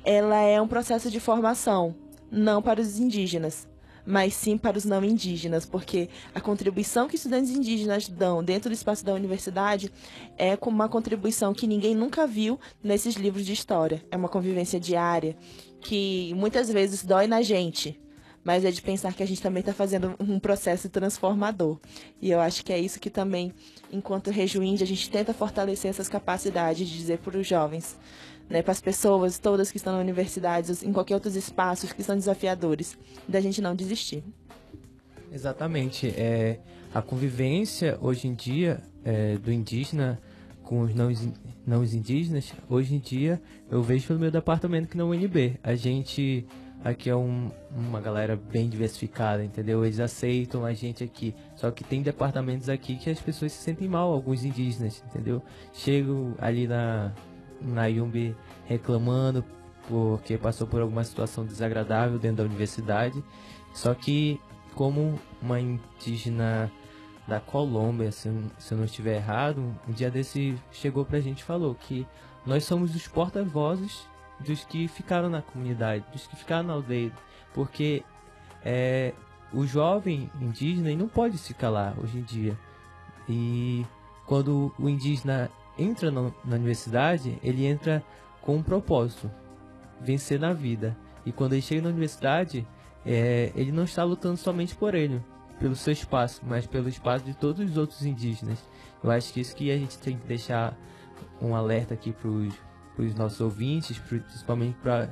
ela 0.03 0.41
é 0.41 0.61
um 0.61 0.67
processo 0.67 1.11
de 1.11 1.21
formação, 1.21 1.95
não 2.31 2.61
para 2.61 2.81
os 2.81 2.99
indígenas, 2.99 3.69
mas 4.09 4.33
sim 4.33 4.57
para 4.57 4.79
os 4.79 4.87
não 4.87 5.05
indígenas, 5.05 5.67
porque 5.67 6.09
a 6.35 6.41
contribuição 6.41 7.07
que 7.07 7.17
estudantes 7.17 7.51
indígenas 7.51 8.09
dão 8.09 8.43
dentro 8.43 8.71
do 8.71 8.73
espaço 8.73 9.05
da 9.05 9.13
universidade 9.13 9.93
é 10.39 10.57
como 10.57 10.77
uma 10.77 10.89
contribuição 10.89 11.53
que 11.53 11.67
ninguém 11.67 11.95
nunca 11.95 12.27
viu 12.27 12.59
nesses 12.83 13.17
livros 13.17 13.45
de 13.45 13.53
história. 13.53 14.03
É 14.11 14.17
uma 14.17 14.31
convivência 14.31 14.81
diária 14.81 15.37
que 15.83 16.33
muitas 16.35 16.71
vezes 16.71 17.05
dói 17.05 17.27
na 17.27 17.43
gente, 17.43 18.01
mas 18.43 18.65
é 18.65 18.71
de 18.71 18.81
pensar 18.81 19.13
que 19.13 19.23
a 19.23 19.27
gente 19.27 19.43
também 19.43 19.61
está 19.61 19.75
fazendo 19.75 20.17
um 20.19 20.39
processo 20.39 20.89
transformador. 20.89 21.79
E 22.19 22.31
eu 22.31 22.41
acho 22.41 22.65
que 22.65 22.73
é 22.73 22.79
isso 22.79 22.99
que 22.99 23.11
também, 23.11 23.53
enquanto 23.93 24.31
Rejuíndia, 24.31 24.85
a 24.85 24.89
gente 24.89 25.11
tenta 25.11 25.35
fortalecer 25.35 25.91
essas 25.91 26.09
capacidades 26.09 26.89
de 26.89 26.97
dizer 26.97 27.19
para 27.19 27.37
os 27.37 27.47
jovens 27.47 27.95
né, 28.49 28.63
para 28.63 28.73
as 28.73 28.81
pessoas 28.81 29.39
todas 29.39 29.71
que 29.71 29.77
estão 29.77 29.93
na 29.93 30.01
universidade, 30.01 30.73
em 30.85 30.93
qualquer 30.93 31.15
outros 31.15 31.37
espaços 31.37 31.93
que 31.93 32.03
são 32.03 32.17
desafiadores, 32.17 32.97
da 33.29 33.41
gente 33.41 33.61
não 33.61 33.75
desistir. 33.75 34.23
Exatamente. 35.33 36.09
É, 36.09 36.59
a 36.95 37.03
convivência 37.03 37.99
hoje 38.01 38.29
em 38.29 38.35
dia 38.35 38.81
é, 39.05 39.37
do 39.37 39.53
indígena 39.53 40.21
com 40.63 40.83
os 40.83 40.95
não, 40.95 41.11
não 41.67 41.83
indígenas, 41.83 42.53
hoje 42.69 42.95
em 42.95 42.99
dia 42.99 43.41
eu 43.71 43.83
vejo 43.83 44.07
pelo 44.07 44.19
meu 44.19 44.31
departamento 44.31 44.89
que 44.89 44.99
é 44.99 45.03
UNB. 45.03 45.59
A 45.63 45.75
gente 45.75 46.47
aqui 46.85 47.11
é 47.11 47.17
um, 47.17 47.51
uma 47.75 48.01
galera 48.01 48.37
bem 48.37 48.69
diversificada, 48.69 49.45
entendeu? 49.45 49.85
Eles 49.85 50.01
aceitam 50.01 50.65
a 50.65 50.73
gente 50.73 51.03
aqui. 51.03 51.35
Só 51.57 51.71
que 51.71 51.83
tem 51.83 52.03
departamentos 52.03 52.69
aqui 52.69 52.97
que 52.97 53.11
as 53.11 53.21
pessoas 53.21 53.53
se 53.53 53.63
sentem 53.63 53.89
mal, 53.89 54.13
alguns 54.13 54.45
indígenas, 54.45 55.03
entendeu? 55.09 55.43
Chego 55.73 56.35
ali 56.39 56.67
na, 56.67 57.13
na 57.61 57.87
Yumbi 57.87 58.37
reclamando 58.67 59.45
porque 59.89 60.37
passou 60.37 60.67
por 60.67 60.81
alguma 60.81 61.03
situação 61.03 61.45
desagradável 61.45 62.19
dentro 62.19 62.39
da 62.39 62.45
universidade. 62.45 63.25
Só 63.73 63.95
que, 63.95 64.41
como 64.75 65.19
uma 65.41 65.59
indígena 65.59 66.71
da 67.27 67.41
Colômbia, 67.41 68.13
se, 68.13 68.31
se 68.59 68.73
eu 68.73 68.79
não 68.79 68.85
estiver 68.85 69.17
errado, 69.17 69.75
um 69.89 69.93
dia 69.93 70.11
desse 70.11 70.57
chegou 70.71 71.05
pra 71.05 71.21
gente 71.21 71.41
e 71.41 71.45
falou 71.45 71.75
que 71.75 72.07
nós 72.47 72.65
somos 72.65 72.95
os 72.95 73.07
porta-vozes 73.07 74.07
dos 74.41 74.65
que 74.65 74.89
ficaram 74.89 75.29
na 75.29 75.43
comunidade, 75.43 76.05
dos 76.13 76.27
que 76.27 76.37
ficaram 76.37 76.69
na 76.69 76.75
aldeia, 76.75 77.13
porque 77.53 78.03
é, 78.65 79.13
o 79.53 79.67
jovem 79.67 80.31
indígena 80.41 80.95
não 80.95 81.09
pode 81.09 81.39
se 81.39 81.55
calar 81.55 81.95
hoje 81.99 82.19
em 82.19 82.23
dia. 82.23 82.59
E 83.29 83.85
quando 84.27 84.73
o 84.79 84.89
indígena 84.89 85.51
entra 85.79 86.11
no, 86.11 86.35
na 86.45 86.57
universidade, 86.57 87.39
ele 87.43 87.65
entra 87.65 88.03
com 88.43 88.57
um 88.57 88.63
propósito: 88.63 89.31
vencer 90.01 90.39
na 90.39 90.53
vida. 90.53 90.97
E 91.25 91.33
quando 91.33 91.53
ele 91.53 91.63
chega 91.63 91.83
na 91.83 91.89
universidade, 91.91 92.67
é, 93.05 93.53
ele 93.55 93.71
não 93.73 93.85
está 93.85 94.03
lutando 94.05 94.37
somente 94.37 94.75
por 94.75 94.95
ele, 94.95 95.23
pelo 95.61 95.77
seu 95.77 95.93
espaço, 95.93 96.43
mas 96.47 96.67
pelo 96.67 96.89
espaço 96.89 97.25
de 97.25 97.35
todos 97.35 97.71
os 97.71 97.77
outros 97.77 98.05
indígenas. 98.05 98.59
Eu 99.03 99.11
acho 99.11 99.33
que 99.33 99.41
isso 99.41 99.55
que 99.55 99.71
a 99.71 99.77
gente 99.77 99.99
tem 99.99 100.17
que 100.17 100.27
deixar 100.27 100.77
um 101.41 101.55
alerta 101.55 101.95
aqui 101.95 102.13
para 102.13 102.29
os 102.29 103.15
nossos 103.15 103.41
ouvintes, 103.41 103.99
principalmente 103.99 104.77
pra, 104.83 105.09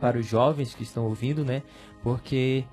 para 0.00 0.18
os 0.18 0.26
jovens 0.26 0.74
que 0.74 0.82
estão 0.82 1.04
ouvindo, 1.04 1.44
né? 1.44 1.62
Porque 2.02 2.64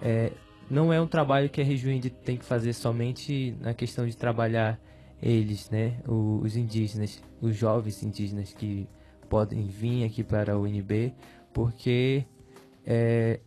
é, 0.00 0.32
não 0.70 0.92
é 0.92 1.00
um 1.00 1.06
trabalho 1.06 1.50
que 1.50 1.60
a 1.60 1.64
Rejuinde 1.64 2.10
tem 2.10 2.36
que 2.36 2.44
fazer 2.44 2.72
somente 2.72 3.56
na 3.60 3.74
questão 3.74 4.06
de 4.06 4.16
trabalhar 4.16 4.78
eles, 5.22 5.70
né, 5.70 5.98
os 6.06 6.56
indígenas, 6.56 7.22
os 7.40 7.56
jovens 7.56 8.02
indígenas 8.02 8.52
que 8.52 8.88
podem 9.28 9.66
vir 9.66 10.04
aqui 10.04 10.22
para 10.22 10.56
o 10.58 10.62
UNB, 10.62 11.14
porque 11.52 12.24
é, 12.86 13.40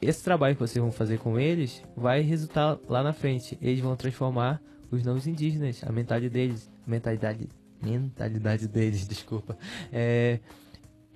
esse 0.00 0.22
trabalho 0.22 0.54
que 0.54 0.60
vocês 0.60 0.80
vão 0.80 0.92
fazer 0.92 1.18
com 1.18 1.38
eles 1.38 1.82
vai 1.96 2.20
resultar 2.20 2.78
lá 2.88 3.02
na 3.02 3.12
frente. 3.12 3.58
Eles 3.60 3.80
vão 3.80 3.96
transformar 3.96 4.62
os 4.90 5.04
não 5.04 5.16
indígenas, 5.18 5.82
a 5.84 5.92
mentalidade 5.92 6.30
deles, 6.30 6.70
mentalidade, 6.86 7.48
mentalidade 7.82 8.68
deles, 8.68 9.06
desculpa, 9.08 9.58
é, 9.92 10.40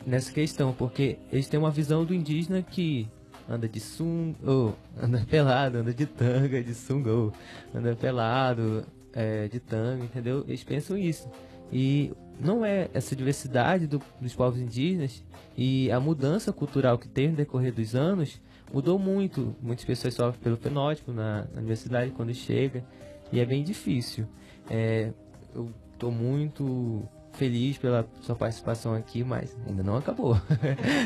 nessa 0.06 0.32
questão, 0.32 0.72
porque 0.72 1.18
eles 1.32 1.48
têm 1.48 1.58
uma 1.58 1.70
visão 1.70 2.04
do 2.04 2.14
indígena 2.14 2.60
que 2.60 3.08
anda 3.48 3.68
de 3.68 3.80
sunga, 3.80 4.36
oh, 4.44 4.72
anda 5.00 5.24
pelado, 5.28 5.78
anda 5.78 5.94
de 5.94 6.06
tanga, 6.06 6.62
de 6.62 6.74
sunga, 6.74 7.10
oh, 7.10 7.32
anda 7.74 7.94
pelado, 7.94 8.84
é, 9.12 9.48
de 9.48 9.60
tango, 9.60 10.04
entendeu? 10.04 10.44
Eles 10.46 10.62
pensam 10.64 10.96
isso. 10.96 11.28
E 11.72 12.12
não 12.38 12.64
é 12.64 12.88
essa 12.92 13.16
diversidade 13.16 13.86
do, 13.86 14.00
dos 14.20 14.34
povos 14.34 14.60
indígenas 14.60 15.22
e 15.56 15.90
a 15.90 15.98
mudança 15.98 16.52
cultural 16.52 16.98
que 16.98 17.08
teve 17.08 17.28
no 17.28 17.36
decorrer 17.36 17.72
dos 17.72 17.94
anos 17.94 18.40
mudou 18.72 18.98
muito. 18.98 19.54
Muitas 19.62 19.84
pessoas 19.84 20.14
sofrem 20.14 20.42
pelo 20.42 20.56
fenótipo 20.56 21.12
na, 21.12 21.46
na 21.52 21.58
universidade 21.58 22.10
quando 22.10 22.34
chega 22.34 22.84
e 23.32 23.40
é 23.40 23.46
bem 23.46 23.62
difícil. 23.62 24.26
É, 24.70 25.12
eu 25.54 25.70
estou 25.92 26.10
muito 26.10 27.02
feliz 27.32 27.78
pela 27.78 28.06
sua 28.20 28.36
participação 28.36 28.94
aqui, 28.94 29.24
mas 29.24 29.56
ainda 29.66 29.82
não 29.82 29.96
acabou. 29.96 30.36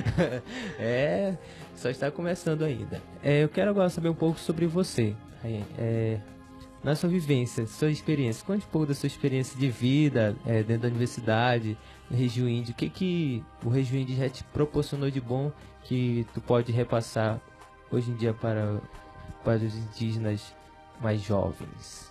é, 0.79 1.37
só 1.75 1.89
está 1.89 2.11
começando 2.11 2.63
ainda. 2.63 3.01
É, 3.23 3.45
eu 3.45 3.49
quero 3.49 3.71
agora 3.71 3.89
saber 3.89 4.09
um 4.09 4.15
pouco 4.15 4.39
sobre 4.39 4.67
você. 4.67 5.15
É, 5.79 6.19
na 6.87 6.95
sua 6.95 7.09
vivência, 7.09 7.67
sua 7.67 7.91
experiência, 7.91 8.47
conte 8.47 8.65
um 8.65 8.69
pouco 8.69 8.87
da 8.87 8.95
sua 8.95 9.09
experiência 9.09 9.59
de 9.59 9.69
vida 9.69 10.37
é, 10.47 10.63
dentro 10.63 10.83
da 10.83 10.89
universidade, 10.89 11.77
no 12.09 12.17
Regio 12.17 12.49
Índio. 12.49 12.73
O 12.73 12.77
que, 12.77 12.89
que 12.89 13.45
o 13.65 13.69
Regio 13.69 13.99
Índio 13.99 14.15
já 14.15 14.29
te 14.29 14.45
proporcionou 14.45 15.11
de 15.11 15.21
bom 15.21 15.51
que 15.83 16.25
tu 16.33 16.41
pode 16.41 16.71
repassar 16.71 17.41
hoje 17.91 18.13
em 18.13 18.15
dia 18.15 18.33
para, 18.33 18.81
para 19.43 19.57
os 19.57 19.75
indígenas 19.75 20.55
mais 21.01 21.21
jovens? 21.21 22.09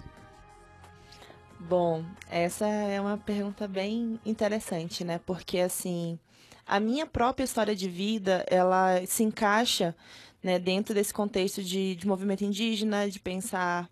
Bom, 1.58 2.04
essa 2.30 2.68
é 2.68 3.00
uma 3.00 3.18
pergunta 3.18 3.70
bem 3.70 4.20
interessante, 4.26 5.06
né? 5.06 5.22
Porque 5.26 5.60
assim, 5.60 6.20
a 6.68 6.82
minha 6.82 7.06
própria 7.06 7.46
história 7.46 7.74
de 7.74 7.88
vida, 7.88 8.46
ela 8.50 9.06
se 9.06 9.24
encaixa 9.24 9.96
né, 10.44 10.60
dentro 10.60 10.94
desse 10.94 11.14
contexto 11.14 11.64
de, 11.64 11.96
de 11.96 12.06
movimento 12.06 12.44
indígena, 12.44 13.10
de 13.10 13.22
pensar 13.22 13.90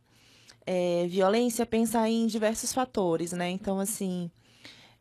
é, 0.66 1.06
violência, 1.08 1.66
pensar 1.66 2.10
em 2.10 2.28
diversos 2.28 2.74
fatores, 2.74 3.32
né? 3.32 3.50
Então, 3.50 3.80
assim, 3.80 4.30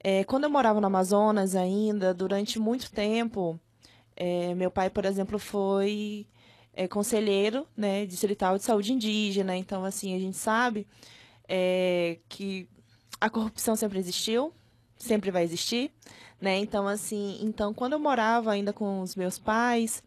é, 0.02 0.24
quando 0.24 0.44
eu 0.44 0.50
morava 0.50 0.80
no 0.80 0.86
Amazonas 0.86 1.54
ainda, 1.54 2.12
durante 2.12 2.58
muito 2.58 2.90
tempo, 2.90 3.58
é, 4.16 4.54
meu 4.54 4.70
pai, 4.70 4.90
por 4.90 5.04
exemplo, 5.04 5.38
foi 5.38 6.26
é, 6.74 6.88
conselheiro 6.88 7.66
né, 7.76 8.06
distrital 8.06 8.58
de 8.58 8.64
saúde 8.64 8.92
indígena. 8.92 9.56
Então, 9.56 9.84
assim, 9.84 10.14
a 10.14 10.18
gente 10.18 10.36
sabe 10.36 10.86
é, 11.48 12.18
que 12.28 12.68
a 13.20 13.30
corrupção 13.30 13.76
sempre 13.76 13.98
existiu, 13.98 14.52
sempre 14.98 15.30
vai 15.30 15.44
existir, 15.44 15.92
né? 16.40 16.58
Então, 16.58 16.88
assim, 16.88 17.38
então 17.40 17.72
quando 17.72 17.92
eu 17.92 17.98
morava 17.98 18.50
ainda 18.52 18.72
com 18.72 19.00
os 19.00 19.14
meus 19.14 19.38
pais, 19.38 20.02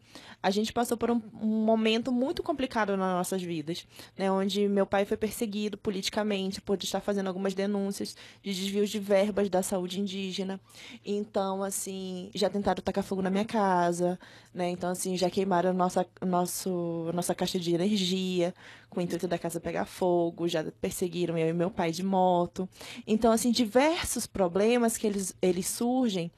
a 0.45 0.51
gente 0.51 0.71
passou 0.71 0.95
por 0.95 1.10
um, 1.10 1.19
um, 1.41 1.65
momento 1.65 2.12
muito 2.12 2.43
complicado 2.43 2.95
nas 2.95 3.13
nossas 3.13 3.41
vidas, 3.41 3.88
né? 4.15 4.31
Onde 4.31 4.67
meu 4.67 4.86
pai 4.86 5.03
foi 5.03 5.17
perseguido 5.17 5.77
politicamente 5.77 6.62
por 6.62 6.77
estar 6.84 6.99
fazendo 6.99 7.27
algumas 7.27 7.55
denúncias 7.55 8.15
de 8.43 8.53
desvios 8.53 8.89
de 8.91 8.99
verbas 8.99 9.49
da 9.49 9.63
saúde 9.63 9.99
indígena. 9.99 10.60
Então, 11.03 11.63
assim, 11.63 12.29
já 12.36 12.47
tentaram 12.47 12.84
tacar 12.84 13.03
fogo 13.03 13.23
na 13.23 13.31
minha 13.31 13.45
casa, 13.45 14.19
né? 14.53 14.69
Então, 14.69 14.91
assim, 14.91 15.17
já 15.17 15.29
queimaram 15.31 15.73
nossa, 15.73 16.05
nosso, 16.21 17.10
nossa 17.13 17.34
caixa 17.34 17.60
de 17.60 17.73
energia 17.73 18.53
com 18.88 18.99
o 18.99 19.03
intuito 19.03 19.27
da 19.27 19.38
casa 19.38 19.60
pegar 19.60 19.86
fogo, 19.86 20.47
já 20.47 20.63
perseguiram 20.79 21.38
eu 21.38 21.49
e 21.49 21.53
meu 21.53 21.71
pai 21.71 21.91
de 21.91 22.03
moto. 22.03 22.69
Então, 23.05 23.31
assim, 23.31 23.51
diversos 23.51 24.27
problemas 24.27 24.97
que 24.97 25.08
eles, 25.08 25.36
eles 25.41 25.65
surgem, 25.86 26.32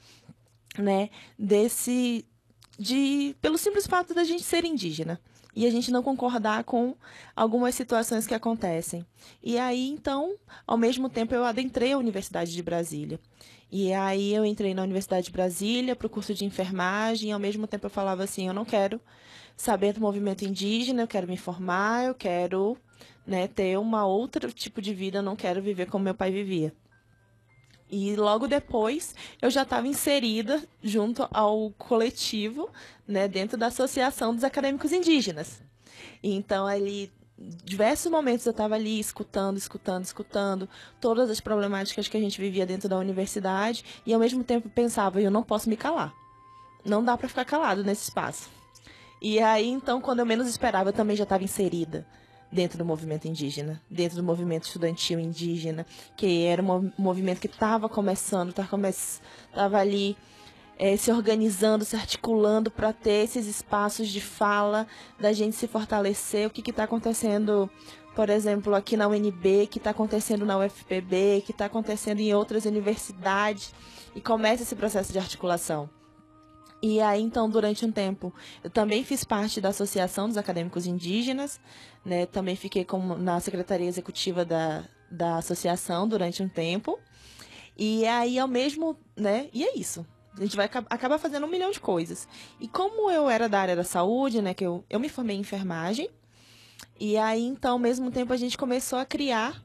né, 0.77 1.09
desse 1.39 2.25
de 2.77 3.35
pelo 3.41 3.57
simples 3.57 3.87
fato 3.87 4.13
da 4.13 4.23
gente 4.23 4.43
ser 4.43 4.65
indígena 4.65 5.19
e 5.55 5.65
a 5.65 5.71
gente 5.71 5.89
não 5.89 6.03
concordar 6.03 6.63
com 6.65 6.95
algumas 7.35 7.73
situações 7.73 8.27
que 8.27 8.35
acontecem. 8.35 9.03
E 9.41 9.57
aí, 9.57 9.89
então, 9.89 10.35
ao 10.67 10.77
mesmo 10.77 11.09
tempo, 11.09 11.33
eu 11.33 11.43
adentrei 11.43 11.93
a 11.93 11.97
Universidade 11.97 12.53
de 12.53 12.61
Brasília. 12.61 13.19
E 13.71 13.91
aí 13.91 14.35
eu 14.35 14.45
entrei 14.45 14.75
na 14.75 14.83
Universidade 14.83 15.25
de 15.25 15.31
Brasília 15.31 15.95
para 15.95 16.05
o 16.05 16.09
curso 16.09 16.33
de 16.35 16.45
enfermagem, 16.45 17.29
e 17.29 17.31
ao 17.31 17.39
mesmo 17.39 17.65
tempo 17.65 17.87
eu 17.87 17.89
falava 17.89 18.23
assim, 18.23 18.47
eu 18.47 18.53
não 18.53 18.63
quero 18.63 19.01
saber 19.55 19.93
do 19.93 19.99
movimento 19.99 20.45
indígena, 20.45 21.01
eu 21.01 21.07
quero 21.07 21.27
me 21.27 21.37
formar, 21.37 22.05
eu 22.05 22.13
quero 22.13 22.77
né, 23.25 23.47
ter 23.47 23.79
uma 23.79 24.05
outro 24.05 24.53
tipo 24.53 24.79
de 24.79 24.93
vida, 24.93 25.17
eu 25.17 25.23
não 25.23 25.35
quero 25.35 25.59
viver 25.59 25.87
como 25.87 26.03
meu 26.03 26.13
pai 26.13 26.31
vivia. 26.31 26.71
E 27.89 28.15
logo 28.15 28.47
depois 28.47 29.15
eu 29.41 29.49
já 29.49 29.63
estava 29.63 29.87
inserida 29.87 30.61
junto 30.83 31.27
ao 31.31 31.71
coletivo, 31.77 32.69
né, 33.07 33.27
dentro 33.27 33.57
da 33.57 33.67
Associação 33.67 34.35
dos 34.35 34.43
Acadêmicos 34.43 34.91
Indígenas. 34.91 35.61
Então 36.21 36.65
ali 36.65 37.11
diversos 37.63 38.11
momentos 38.11 38.45
eu 38.45 38.51
estava 38.51 38.75
ali 38.75 38.99
escutando, 38.99 39.57
escutando, 39.57 40.03
escutando 40.03 40.67
todas 40.99 41.29
as 41.29 41.39
problemáticas 41.39 42.07
que 42.07 42.17
a 42.17 42.19
gente 42.19 42.41
vivia 42.41 42.65
dentro 42.65 42.89
da 42.89 42.97
universidade 42.97 43.85
e 44.05 44.13
ao 44.13 44.19
mesmo 44.19 44.43
tempo 44.43 44.69
pensava, 44.69 45.21
eu 45.21 45.31
não 45.31 45.43
posso 45.43 45.69
me 45.69 45.77
calar. 45.77 46.13
Não 46.83 47.03
dá 47.03 47.15
para 47.15 47.29
ficar 47.29 47.45
calado 47.45 47.83
nesse 47.83 48.03
espaço. 48.03 48.49
E 49.21 49.39
aí 49.39 49.67
então, 49.67 50.01
quando 50.01 50.19
eu 50.19 50.25
menos 50.25 50.47
esperava, 50.47 50.89
eu 50.89 50.93
também 50.93 51.15
já 51.15 51.23
estava 51.23 51.43
inserida 51.43 52.05
dentro 52.51 52.77
do 52.77 52.85
movimento 52.85 53.27
indígena, 53.27 53.81
dentro 53.89 54.17
do 54.17 54.23
movimento 54.23 54.63
estudantil 54.63 55.19
indígena, 55.19 55.85
que 56.15 56.45
era 56.45 56.61
um 56.61 56.91
movimento 56.97 57.39
que 57.39 57.47
estava 57.47 57.89
começando, 57.89 58.49
estava 58.49 58.67
come 58.69 58.87
ali 59.73 60.17
é, 60.79 60.95
se 60.95 61.11
organizando, 61.11 61.83
se 61.83 61.95
articulando 61.95 62.69
para 62.69 62.93
ter 62.93 63.23
esses 63.23 63.47
espaços 63.47 64.07
de 64.09 64.21
fala, 64.21 64.87
da 65.19 65.33
gente 65.33 65.55
se 65.55 65.67
fortalecer. 65.67 66.47
O 66.47 66.49
que 66.49 66.69
está 66.69 66.83
acontecendo, 66.83 67.69
por 68.15 68.29
exemplo, 68.29 68.75
aqui 68.75 68.95
na 68.95 69.07
UNB, 69.07 69.67
que 69.67 69.79
está 69.79 69.89
acontecendo 69.89 70.45
na 70.45 70.57
UFPB, 70.57 71.41
que 71.45 71.51
está 71.51 71.65
acontecendo 71.65 72.19
em 72.19 72.33
outras 72.33 72.65
universidades, 72.65 73.73
e 74.15 74.21
começa 74.21 74.63
esse 74.63 74.75
processo 74.75 75.11
de 75.11 75.19
articulação. 75.19 75.89
E 76.81 77.01
aí, 77.01 77.21
então, 77.21 77.49
durante 77.49 77.85
um 77.85 77.91
tempo, 77.91 78.33
eu 78.63 78.69
também 78.69 79.03
fiz 79.03 79.23
parte 79.23 79.59
da 79.59 79.69
Associação 79.69 80.27
dos 80.27 80.37
Acadêmicos 80.37 80.85
Indígenas, 80.85 81.59
né? 82.05 82.25
Também 82.27 82.55
fiquei 82.55 82.85
como 82.85 83.17
na 83.17 83.39
Secretaria 83.39 83.87
Executiva 83.87 84.45
da, 84.45 84.83
da 85.09 85.37
associação 85.37 86.07
durante 86.07 86.43
um 86.43 86.47
tempo. 86.47 86.99
E 87.75 88.05
aí, 88.05 88.37
ao 88.37 88.47
mesmo, 88.47 88.95
né? 89.15 89.49
E 89.51 89.63
é 89.63 89.75
isso. 89.75 90.05
A 90.37 90.41
gente 90.41 90.55
vai 90.55 90.65
acabar 90.65 91.17
fazendo 91.17 91.47
um 91.47 91.49
milhão 91.49 91.71
de 91.71 91.79
coisas. 91.79 92.27
E 92.59 92.67
como 92.67 93.09
eu 93.09 93.27
era 93.27 93.49
da 93.49 93.59
área 93.59 93.75
da 93.75 93.83
saúde, 93.83 94.39
né? 94.39 94.53
Que 94.53 94.65
eu, 94.65 94.85
eu 94.87 94.99
me 94.99 95.09
formei 95.09 95.35
em 95.35 95.39
enfermagem. 95.39 96.09
E 96.99 97.17
aí, 97.17 97.43
então, 97.43 97.73
ao 97.73 97.79
mesmo 97.79 98.11
tempo, 98.11 98.33
a 98.33 98.37
gente 98.37 98.55
começou 98.55 98.99
a 98.99 99.05
criar, 99.05 99.63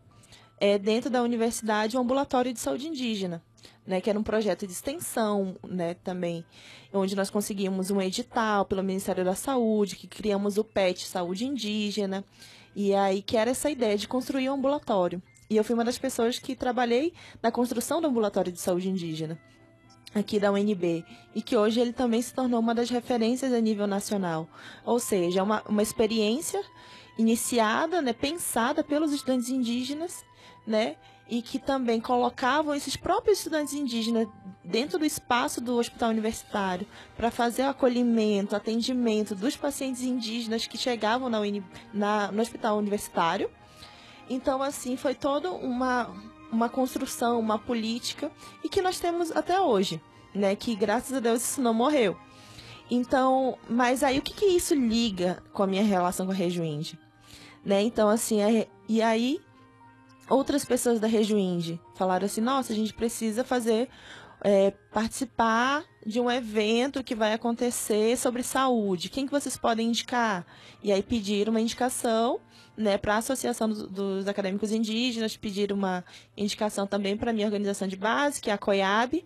é, 0.59 0.79
dentro 0.79 1.11
da 1.11 1.22
universidade, 1.22 1.94
um 1.94 2.01
ambulatório 2.01 2.55
de 2.55 2.61
saúde 2.61 2.88
indígena 2.88 3.42
né, 3.87 4.01
que 4.01 4.09
era 4.09 4.18
um 4.18 4.22
projeto 4.22 4.66
de 4.66 4.72
extensão, 4.72 5.57
né, 5.66 5.94
também, 5.94 6.44
onde 6.92 7.16
nós 7.16 7.31
conseguimos 7.31 7.90
um 7.90 8.01
edital 8.01 8.64
pelo 8.64 8.83
Ministério 8.83 9.25
da 9.25 9.35
Saúde, 9.35 9.96
que 9.96 10.07
criamos 10.07 10.59
o 10.59 10.64
PET 10.64 11.07
Saúde 11.07 11.46
Indígena, 11.46 12.25
e 12.75 12.94
aí 12.94 13.22
que 13.22 13.37
era 13.37 13.51
essa 13.51 13.70
ideia 13.70 13.96
de 13.96 14.09
construir 14.09 14.48
um 14.48 14.55
ambulatório. 14.55 15.22
E 15.48 15.57
eu 15.57 15.64
fui 15.64 15.75
uma 15.75 15.85
das 15.85 15.98
pessoas 15.98 16.38
que 16.38 16.57
trabalhei 16.57 17.12
na 17.42 17.53
construção 17.53 18.01
do 18.01 18.07
ambulatório 18.07 18.51
de 18.51 18.59
saúde 18.59 18.88
indígena 18.88 19.38
aqui 20.14 20.38
da 20.38 20.53
UNB 20.53 21.05
e 21.35 21.42
que 21.42 21.57
hoje 21.57 21.81
ele 21.81 21.92
também 21.92 22.20
se 22.20 22.35
tornou 22.35 22.61
uma 22.61 22.75
das 22.75 22.90
referências 22.90 23.53
a 23.53 23.61
nível 23.61 23.87
nacional. 23.87 24.48
Ou 24.85 24.98
seja, 24.98 25.42
uma, 25.42 25.62
uma 25.68 25.83
experiência 25.83 26.62
iniciada, 27.18 28.01
né, 28.01 28.12
pensada 28.12 28.83
pelos 28.83 29.12
estudantes 29.12 29.48
indígenas, 29.48 30.25
né, 30.66 30.96
e 31.33 31.40
que 31.40 31.59
também 31.59 31.99
colocavam 31.99 32.75
esses 32.75 32.95
próprios 32.95 33.38
estudantes 33.38 33.73
indígenas 33.73 34.29
dentro 34.62 34.99
do 34.99 35.05
espaço 35.07 35.62
do 35.62 35.79
hospital 35.79 36.11
universitário 36.11 36.87
para 37.16 37.31
fazer 37.31 37.62
o 37.62 37.71
acolhimento, 37.71 38.55
atendimento 38.55 39.35
dos 39.35 39.57
pacientes 39.57 40.03
indígenas 40.03 40.66
que 40.66 40.77
chegavam 40.77 41.31
na, 41.31 41.38
na, 41.90 42.31
no 42.31 42.42
hospital 42.42 42.77
universitário. 42.77 43.51
Então, 44.29 44.62
assim, 44.62 44.95
foi 44.95 45.14
toda 45.14 45.51
uma, 45.51 46.14
uma 46.53 46.68
construção, 46.68 47.40
uma 47.40 47.59
política, 47.59 48.31
e 48.62 48.68
que 48.68 48.83
nós 48.83 49.01
temos 49.01 49.33
até 49.33 49.59
hoje, 49.59 50.03
né? 50.35 50.55
Que 50.55 50.77
graças 50.77 51.16
a 51.16 51.21
Deus 51.21 51.42
isso 51.42 51.62
não 51.62 51.73
morreu. 51.73 52.14
Então, 52.90 53.57
mas 53.71 54.03
aí 54.03 54.18
o 54.18 54.23
que, 54.23 54.35
que 54.35 54.45
isso 54.45 54.75
liga 54.75 55.42
com 55.55 55.62
a 55.62 55.66
minha 55.66 55.83
relação 55.83 56.27
com 56.27 56.33
a 56.33 56.37
Índia? 56.37 56.99
Né? 57.64 57.81
Então, 57.81 58.11
assim, 58.11 58.42
é, 58.42 58.68
e 58.87 59.01
aí 59.01 59.40
outras 60.28 60.64
pessoas 60.64 61.00
da 61.00 61.06
região 61.06 61.38
Indie 61.38 61.80
falaram 61.94 62.26
assim: 62.26 62.40
nossa, 62.40 62.72
a 62.72 62.76
gente 62.76 62.92
precisa 62.92 63.44
fazer. 63.44 63.88
É, 64.44 64.72
participar 64.92 65.85
de 66.04 66.18
um 66.18 66.28
evento 66.28 67.04
que 67.04 67.14
vai 67.14 67.32
acontecer 67.32 68.18
sobre 68.18 68.42
saúde. 68.42 69.08
Quem 69.08 69.24
que 69.24 69.30
vocês 69.30 69.56
podem 69.56 69.87
indicar? 69.87 70.44
E 70.82 70.90
aí 70.90 71.00
pediram 71.00 71.52
uma 71.52 71.61
indicação 71.61 72.40
né, 72.76 72.98
para 72.98 73.14
a 73.14 73.18
Associação 73.18 73.68
dos, 73.68 73.87
dos, 73.88 74.28
Acadêmicos 74.28 74.72
Indígenas, 74.72 75.37
pediram 75.37 75.76
uma 75.76 76.04
indicação 76.37 76.87
também 76.87 77.16
para 77.16 77.30
a 77.30 77.35
minha 77.35 77.46
organização 77.46 77.87
de 77.87 77.96
base, 77.96 78.40
que 78.40 78.50
é 78.50 78.52
a 78.52 78.58
COIAB. 78.58 79.24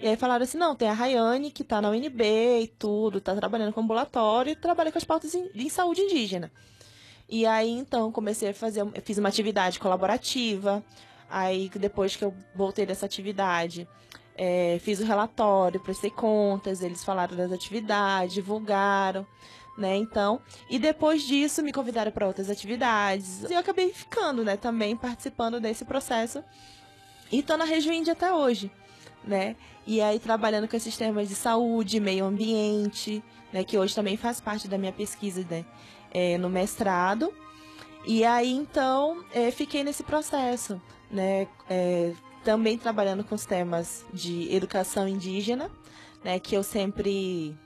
E 0.00 0.08
aí 0.08 0.16
falaram 0.16 0.44
assim, 0.44 0.58
não, 0.58 0.74
tem 0.74 0.88
a 0.88 0.92
Rayane, 0.92 1.50
que 1.50 1.62
está 1.62 1.80
na 1.80 1.90
UNB 1.90 2.62
e 2.62 2.68
tudo, 2.78 3.18
está 3.18 3.34
trabalhando 3.34 3.72
com 3.72 3.80
ambulatório 3.80 4.52
e 4.52 4.56
trabalha 4.56 4.90
com 4.90 4.98
as 4.98 5.04
pautas 5.04 5.34
em, 5.34 5.50
em 5.54 5.68
saúde 5.68 6.00
indígena. 6.00 6.50
E 7.28 7.46
aí, 7.46 7.70
então, 7.70 8.12
comecei 8.12 8.50
a 8.50 8.54
fazer, 8.54 8.84
fiz 9.02 9.18
uma 9.18 9.28
atividade 9.28 9.78
colaborativa. 9.78 10.84
Aí, 11.28 11.70
depois 11.74 12.14
que 12.16 12.24
eu 12.24 12.34
voltei 12.54 12.84
dessa 12.84 13.06
atividade, 13.06 13.88
é, 14.36 14.78
fiz 14.80 15.00
o 15.00 15.04
relatório, 15.04 15.80
prestei 15.80 16.10
contas, 16.10 16.82
eles 16.82 17.04
falaram 17.04 17.36
das 17.36 17.52
atividades, 17.52 18.34
divulgaram, 18.34 19.26
né? 19.76 19.96
Então, 19.96 20.40
e 20.68 20.78
depois 20.78 21.22
disso 21.22 21.62
me 21.62 21.72
convidaram 21.72 22.12
para 22.12 22.26
outras 22.26 22.50
atividades. 22.50 23.42
E 23.44 23.52
eu 23.52 23.58
acabei 23.58 23.92
ficando, 23.92 24.44
né, 24.44 24.56
também 24.56 24.96
participando 24.96 25.60
desse 25.60 25.84
processo. 25.84 26.42
E 27.32 27.42
tô 27.42 27.56
na 27.56 27.64
região 27.64 27.92
Índia 27.94 28.12
até 28.12 28.32
hoje, 28.32 28.70
né? 29.24 29.56
E 29.86 30.00
aí 30.00 30.18
trabalhando 30.18 30.68
com 30.68 30.76
esses 30.76 30.96
temas 30.96 31.28
de 31.28 31.34
saúde, 31.34 32.00
meio 32.00 32.24
ambiente, 32.24 33.22
né, 33.52 33.64
que 33.64 33.78
hoje 33.78 33.94
também 33.94 34.16
faz 34.16 34.40
parte 34.40 34.68
da 34.68 34.78
minha 34.78 34.92
pesquisa, 34.92 35.44
né? 35.48 35.64
É, 36.14 36.38
no 36.38 36.48
mestrado. 36.48 37.34
E 38.06 38.24
aí 38.24 38.52
então 38.52 39.24
é, 39.34 39.50
fiquei 39.50 39.82
nesse 39.82 40.04
processo, 40.04 40.80
né? 41.10 41.48
É, 41.68 42.12
também 42.44 42.78
trabalhando 42.78 43.24
com 43.24 43.34
os 43.34 43.44
temas 43.44 44.04
de 44.12 44.54
educação 44.54 45.08
indígena, 45.08 45.70
né? 46.22 46.38
Que 46.38 46.54
eu 46.54 46.62
sempre 46.62 47.58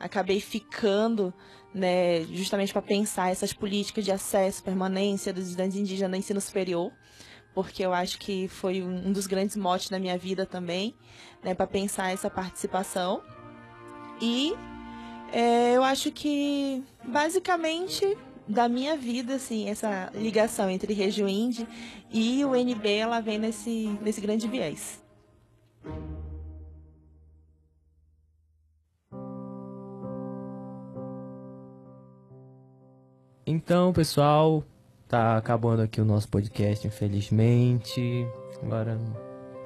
acabei 0.00 0.40
ficando, 0.40 1.32
né? 1.72 2.24
Justamente 2.24 2.72
para 2.72 2.82
pensar 2.82 3.30
essas 3.30 3.52
políticas 3.52 4.04
de 4.04 4.10
acesso, 4.10 4.62
permanência 4.62 5.32
dos 5.32 5.44
estudantes 5.44 5.76
indígenas 5.76 6.10
no 6.10 6.16
ensino 6.16 6.40
superior, 6.40 6.90
porque 7.54 7.84
eu 7.84 7.92
acho 7.92 8.18
que 8.18 8.48
foi 8.48 8.82
um 8.82 9.12
dos 9.12 9.26
grandes 9.26 9.56
motes 9.56 9.90
da 9.90 9.98
minha 9.98 10.16
vida 10.16 10.46
também, 10.46 10.96
né? 11.42 11.54
Para 11.54 11.66
pensar 11.66 12.10
essa 12.10 12.30
participação. 12.30 13.22
E 14.20 14.54
é, 15.32 15.76
eu 15.76 15.82
acho 15.82 16.12
que 16.12 16.82
basicamente 17.04 18.16
da 18.46 18.68
minha 18.68 18.96
vida, 18.96 19.34
assim, 19.36 19.68
essa 19.68 20.10
ligação 20.14 20.68
entre 20.68 20.92
Região 20.92 21.28
Indie 21.28 21.66
e 22.12 22.44
o 22.44 22.54
NB, 22.54 22.88
ela 22.92 23.20
vem 23.20 23.38
nesse, 23.38 23.98
nesse 24.02 24.20
grande 24.20 24.46
viés. 24.46 25.02
Então, 33.46 33.92
pessoal, 33.92 34.64
tá 35.08 35.36
acabando 35.36 35.82
aqui 35.82 36.00
o 36.00 36.04
nosso 36.04 36.28
podcast, 36.28 36.86
infelizmente. 36.86 38.26
Agora 38.62 38.98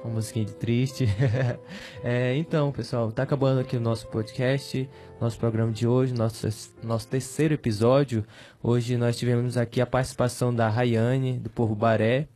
uma 0.03 0.13
musiquinha 0.13 0.45
de 0.45 0.53
triste. 0.53 1.07
é, 2.03 2.35
então, 2.35 2.71
pessoal, 2.71 3.11
tá 3.11 3.23
acabando 3.23 3.59
aqui 3.59 3.77
o 3.77 3.81
nosso 3.81 4.07
podcast, 4.07 4.89
nosso 5.19 5.37
programa 5.37 5.71
de 5.71 5.87
hoje, 5.87 6.13
nosso, 6.13 6.47
nosso 6.83 7.07
terceiro 7.07 7.53
episódio. 7.53 8.25
Hoje 8.61 8.97
nós 8.97 9.17
tivemos 9.17 9.57
aqui 9.57 9.81
a 9.81 9.85
participação 9.85 10.53
da 10.53 10.69
Rayane, 10.69 11.39
do 11.39 11.49
Povo 11.49 11.75
Baré. 11.75 12.27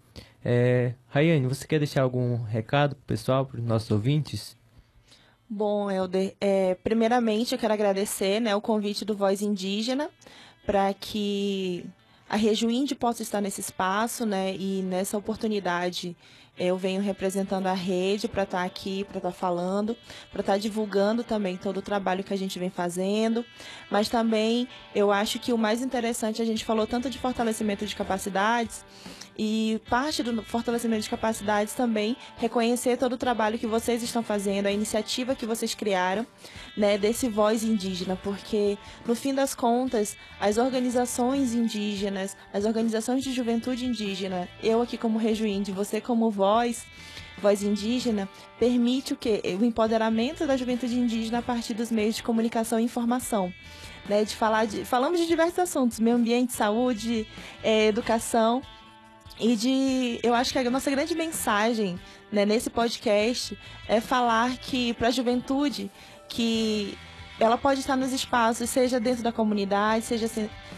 É, 0.43 0.93
Rayane, 1.07 1.47
você 1.47 1.67
quer 1.67 1.79
deixar 1.79 2.01
algum 2.01 2.41
recado 2.43 2.95
pro 2.95 3.05
pessoal, 3.05 3.45
para 3.45 3.59
os 3.59 3.65
nossos 3.65 3.91
ouvintes? 3.91 4.57
Bom, 5.49 5.91
Helder, 5.91 6.33
é, 6.39 6.75
primeiramente 6.75 7.53
eu 7.53 7.59
quero 7.59 7.73
agradecer 7.73 8.39
né, 8.39 8.55
o 8.55 8.61
convite 8.61 9.03
do 9.03 9.15
Voz 9.15 9.41
Indígena 9.41 10.09
para 10.65 10.93
que 10.93 11.85
a 12.29 12.37
Rejuinde 12.37 12.95
possa 12.95 13.21
estar 13.21 13.41
nesse 13.41 13.59
espaço 13.59 14.25
né, 14.25 14.55
e 14.55 14.81
nessa 14.83 15.17
oportunidade 15.17 16.15
eu 16.57 16.77
venho 16.77 17.01
representando 17.01 17.67
a 17.67 17.73
rede 17.73 18.27
para 18.27 18.43
estar 18.43 18.59
tá 18.59 18.63
aqui, 18.63 19.03
para 19.05 19.17
estar 19.17 19.31
tá 19.31 19.35
falando, 19.35 19.95
para 20.31 20.41
estar 20.41 20.53
tá 20.53 20.59
divulgando 20.59 21.23
também 21.23 21.57
todo 21.57 21.77
o 21.77 21.81
trabalho 21.81 22.23
que 22.23 22.33
a 22.33 22.37
gente 22.37 22.59
vem 22.59 22.69
fazendo. 22.69 23.45
Mas 23.89 24.09
também 24.09 24.67
eu 24.93 25.11
acho 25.11 25.39
que 25.39 25.53
o 25.53 25.57
mais 25.57 25.81
interessante, 25.81 26.41
a 26.41 26.45
gente 26.45 26.65
falou 26.65 26.85
tanto 26.85 27.09
de 27.09 27.17
fortalecimento 27.17 27.85
de 27.85 27.95
capacidades, 27.95 28.85
e 29.37 29.81
parte 29.89 30.21
do 30.23 30.43
fortalecimento 30.43 31.03
de 31.03 31.09
capacidades 31.09 31.73
também 31.73 32.15
reconhecer 32.37 32.97
todo 32.97 33.13
o 33.13 33.17
trabalho 33.17 33.57
que 33.57 33.67
vocês 33.67 34.03
estão 34.03 34.21
fazendo, 34.21 34.67
a 34.67 34.71
iniciativa 34.71 35.35
que 35.35 35.45
vocês 35.45 35.73
criaram, 35.73 36.25
né, 36.75 36.97
desse 36.97 37.27
voz 37.27 37.63
indígena, 37.63 38.15
porque 38.21 38.77
no 39.05 39.15
fim 39.15 39.33
das 39.33 39.55
contas, 39.55 40.15
as 40.39 40.57
organizações 40.57 41.53
indígenas, 41.53 42.35
as 42.53 42.65
organizações 42.65 43.23
de 43.23 43.33
juventude 43.33 43.85
indígena, 43.85 44.47
eu 44.61 44.81
aqui 44.81 44.97
como 44.97 45.17
Rejuinde, 45.17 45.71
você 45.71 46.01
como 46.01 46.29
voz, 46.29 46.85
voz 47.41 47.63
indígena, 47.63 48.29
permite 48.59 49.13
o 49.13 49.17
que? 49.17 49.41
O 49.59 49.65
empoderamento 49.65 50.45
da 50.45 50.55
juventude 50.55 50.97
indígena 50.97 51.39
a 51.39 51.41
partir 51.41 51.73
dos 51.73 51.91
meios 51.91 52.15
de 52.15 52.23
comunicação 52.23 52.79
e 52.79 52.83
informação. 52.83 53.53
Né, 54.09 54.23
de 54.23 54.35
falar 54.35 54.65
de, 54.65 54.83
falamos 54.83 55.19
de 55.19 55.27
diversos 55.27 55.59
assuntos, 55.59 55.99
meio 55.99 56.15
ambiente, 56.15 56.53
saúde, 56.53 57.27
é, 57.63 57.85
educação, 57.85 58.63
e 59.41 59.55
de. 59.55 60.19
Eu 60.23 60.33
acho 60.33 60.51
que 60.51 60.59
a 60.59 60.69
nossa 60.69 60.89
grande 60.91 61.15
mensagem 61.15 61.99
né, 62.31 62.45
nesse 62.45 62.69
podcast 62.69 63.57
é 63.87 63.99
falar 63.99 64.55
que 64.57 64.93
para 64.93 65.07
a 65.07 65.11
juventude 65.11 65.91
que 66.29 66.97
ela 67.39 67.57
pode 67.57 67.79
estar 67.79 67.95
nos 67.97 68.13
espaços, 68.13 68.69
seja 68.69 68.99
dentro 68.99 69.23
da 69.23 69.31
comunidade, 69.31 70.05
seja 70.05 70.29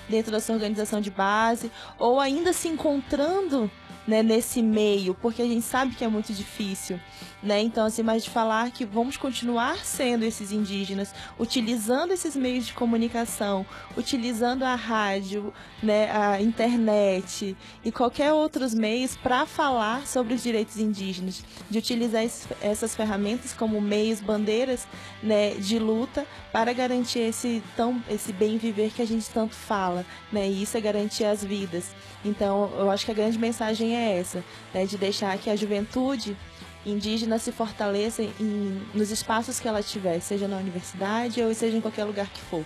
dentro 0.10 0.32
da 0.32 0.40
sua 0.40 0.56
organização 0.56 1.02
de 1.02 1.12
base, 1.12 1.70
ou 2.00 2.20
ainda 2.20 2.54
se 2.54 2.70
encontrando 2.70 3.70
né, 4.08 4.24
nesse 4.24 4.62
meio, 4.62 5.14
porque 5.14 5.42
a 5.42 5.46
gente 5.46 5.64
sabe 5.64 5.94
que 5.96 6.04
é 6.04 6.08
muito 6.08 6.34
difícil. 6.34 7.00
Né? 7.44 7.62
Então, 7.62 7.86
assim, 7.86 8.02
mas 8.02 8.24
de 8.24 8.30
falar 8.30 8.72
que 8.72 8.86
vamos 8.86 9.18
continuar 9.18 9.84
sendo 9.84 10.24
esses 10.24 10.54
indígenas, 10.54 11.14
utilizando 11.38 12.14
esses 12.14 12.38
meios 12.38 12.66
de 12.66 12.74
comunicação, 12.74 13.66
utilizando 13.98 14.64
a 14.64 14.76
rádio, 14.76 15.54
né, 15.82 16.10
a 16.10 16.42
internet 16.42 17.58
e 17.84 17.92
qualquer 17.92 18.32
outros 18.32 18.74
meios 18.74 19.18
para 19.18 19.46
falar 19.46 20.08
sobre 20.08 20.34
os 20.34 20.42
direitos 20.42 20.78
indígenas, 20.78 21.44
de 21.70 21.78
utilizar 21.78 22.24
essas 22.62 22.96
ferramentas 22.96 23.52
como 23.52 23.82
meios, 23.82 24.22
bandeiras 24.22 24.88
né, 25.22 25.56
de 25.56 25.78
luta 25.78 26.26
para 26.54 26.72
garantir 26.72 27.20
esse, 27.20 27.62
tão, 27.76 28.02
esse 28.10 28.32
bem 28.32 28.58
viver 28.58 28.92
que 28.92 29.02
a 29.02 29.08
gente 29.08 29.30
tanto 29.30 29.54
fala, 29.54 30.06
né? 30.32 30.48
E 30.48 30.64
isso 30.64 30.78
é 30.78 30.82
garantir 30.82 31.26
as 31.26 31.44
vidas. 31.44 31.92
Então, 32.24 32.72
eu 32.78 32.90
acho 32.90 33.04
que 33.06 33.12
a 33.12 33.16
grande 33.16 33.38
mensagem 33.38 33.96
é 33.98 34.18
essa, 34.18 34.44
né, 34.74 34.86
de 34.86 34.98
deixar 34.98 35.38
que 35.38 35.50
a 35.50 35.56
juventude 35.56 36.38
indígena 36.86 37.40
se 37.40 37.52
fortaleça 37.52 38.22
em, 38.22 38.82
nos 38.94 39.12
espaços 39.12 39.60
que 39.60 39.68
ela 39.68 39.82
tiver, 39.82 40.20
seja 40.20 40.48
na 40.48 40.58
universidade 40.58 41.42
ou 41.42 41.54
seja 41.54 41.78
em 41.78 41.82
qualquer 41.82 42.04
lugar 42.04 42.30
que 42.30 42.42
for. 42.42 42.64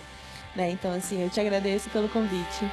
Né? 0.56 0.70
Então, 0.70 0.92
assim, 0.92 1.22
eu 1.22 1.30
te 1.30 1.40
agradeço 1.40 1.88
pelo 1.90 2.08
convite. 2.08 2.64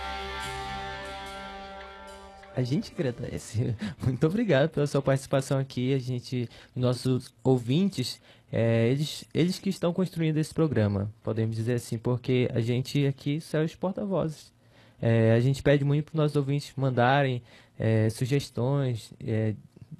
A 2.55 2.63
gente 2.63 2.91
agradece. 2.93 3.75
Muito 4.01 4.25
obrigado 4.25 4.69
pela 4.69 4.87
sua 4.87 5.01
participação 5.01 5.59
aqui. 5.59 5.93
A 5.93 5.99
gente, 5.99 6.49
nossos 6.73 7.33
ouvintes, 7.43 8.21
é, 8.51 8.87
eles, 8.87 9.25
eles 9.33 9.59
que 9.59 9.69
estão 9.69 9.91
construindo 9.91 10.37
esse 10.37 10.53
programa, 10.53 11.11
podemos 11.21 11.57
dizer 11.57 11.73
assim, 11.73 11.97
porque 11.97 12.49
a 12.53 12.61
gente 12.61 13.05
aqui 13.05 13.41
são 13.41 13.63
os 13.63 13.75
porta-vozes. 13.75 14.53
É, 15.01 15.33
a 15.33 15.39
gente 15.41 15.61
pede 15.61 15.83
muito 15.83 16.05
para 16.05 16.13
os 16.13 16.17
nossos 16.17 16.35
ouvintes 16.37 16.71
mandarem 16.77 17.43
é, 17.77 18.09
sugestões 18.09 19.13
é, 19.19 19.53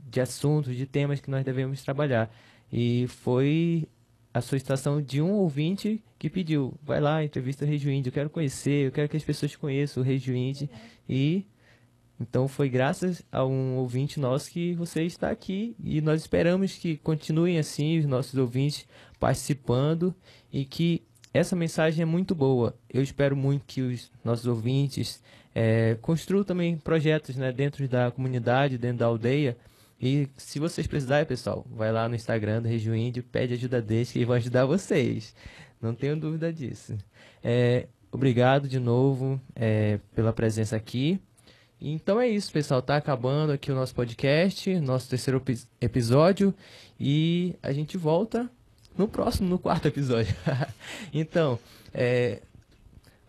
de 0.05 0.21
assuntos, 0.21 0.75
de 0.75 0.85
temas 0.85 1.19
que 1.19 1.29
nós 1.29 1.43
devemos 1.43 1.83
trabalhar. 1.83 2.33
E 2.71 3.07
foi 3.07 3.87
a 4.33 4.41
solicitação 4.41 5.01
de 5.01 5.21
um 5.21 5.31
ouvinte 5.31 6.03
que 6.19 6.29
pediu, 6.29 6.73
vai 6.83 6.99
lá, 6.99 7.23
entrevista 7.23 7.65
o 7.65 7.67
Regio 7.67 7.91
Índio, 7.91 8.09
eu 8.09 8.13
quero 8.13 8.29
conhecer, 8.29 8.87
eu 8.87 8.91
quero 8.91 9.09
que 9.09 9.17
as 9.17 9.23
pessoas 9.23 9.55
conheçam 9.55 10.03
o 10.03 10.05
Regio 10.05 10.35
Índio. 10.35 10.69
E 11.07 11.45
então 12.19 12.47
foi 12.47 12.69
graças 12.69 13.23
a 13.31 13.45
um 13.45 13.75
ouvinte 13.75 14.19
nosso 14.19 14.49
que 14.49 14.73
você 14.75 15.03
está 15.03 15.29
aqui 15.29 15.75
e 15.83 15.99
nós 15.99 16.21
esperamos 16.21 16.73
que 16.77 16.95
continuem 16.97 17.59
assim 17.59 17.99
os 17.99 18.05
nossos 18.05 18.35
ouvintes 18.35 18.87
participando 19.19 20.15
e 20.51 20.63
que 20.63 21.03
essa 21.33 21.55
mensagem 21.55 22.01
é 22.01 22.05
muito 22.05 22.33
boa. 22.33 22.73
Eu 22.89 23.01
espero 23.01 23.35
muito 23.35 23.65
que 23.65 23.81
os 23.81 24.09
nossos 24.23 24.47
ouvintes 24.47 25.21
é, 25.53 25.97
construam 26.01 26.45
também 26.45 26.77
projetos 26.77 27.35
né, 27.35 27.51
dentro 27.51 27.85
da 27.87 28.09
comunidade, 28.11 28.77
dentro 28.77 28.99
da 28.99 29.05
aldeia, 29.05 29.57
e 30.01 30.27
se 30.37 30.59
vocês 30.59 30.87
precisarem, 30.87 31.25
pessoal, 31.25 31.65
vai 31.69 31.91
lá 31.91 32.07
no 32.09 32.15
Instagram 32.15 32.61
do 32.61 32.67
Regio 32.67 32.95
Índio, 32.95 33.23
pede 33.23 33.53
ajuda 33.53 33.81
deles 33.81 34.11
que 34.11 34.25
vão 34.25 34.35
ajudar 34.35 34.65
vocês. 34.65 35.33
Não 35.81 35.93
tenho 35.93 36.17
dúvida 36.17 36.51
disso. 36.51 36.97
É, 37.43 37.87
obrigado 38.11 38.67
de 38.67 38.79
novo 38.79 39.39
é, 39.55 39.99
pela 40.13 40.33
presença 40.33 40.75
aqui. 40.75 41.19
Então 41.79 42.19
é 42.19 42.27
isso, 42.27 42.51
pessoal. 42.51 42.81
Tá 42.81 42.97
acabando 42.97 43.51
aqui 43.51 43.71
o 43.71 43.75
nosso 43.75 43.93
podcast, 43.93 44.79
nosso 44.79 45.09
terceiro 45.09 45.41
episódio. 45.79 46.53
E 46.99 47.55
a 47.61 47.71
gente 47.71 47.97
volta 47.97 48.49
no 48.97 49.07
próximo, 49.07 49.47
no 49.49 49.59
quarto 49.59 49.87
episódio. 49.87 50.35
então, 51.13 51.59
é, 51.93 52.41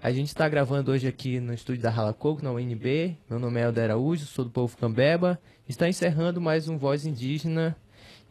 a 0.06 0.12
gente 0.12 0.28
está 0.28 0.48
gravando 0.48 0.92
hoje 0.92 1.08
aqui 1.08 1.40
no 1.40 1.52
estúdio 1.52 1.82
da 1.82 1.90
Rala 1.90 2.12
Coco, 2.12 2.40
na 2.40 2.52
UNB. 2.52 3.16
Meu 3.28 3.40
nome 3.40 3.58
é 3.58 3.64
Helder 3.64 3.86
Araújo, 3.86 4.24
sou 4.24 4.44
do 4.44 4.50
povo 4.52 4.76
Cambeba. 4.76 5.36
Está 5.68 5.88
encerrando 5.88 6.40
mais 6.40 6.68
um 6.68 6.78
Voz 6.78 7.04
Indígena 7.04 7.76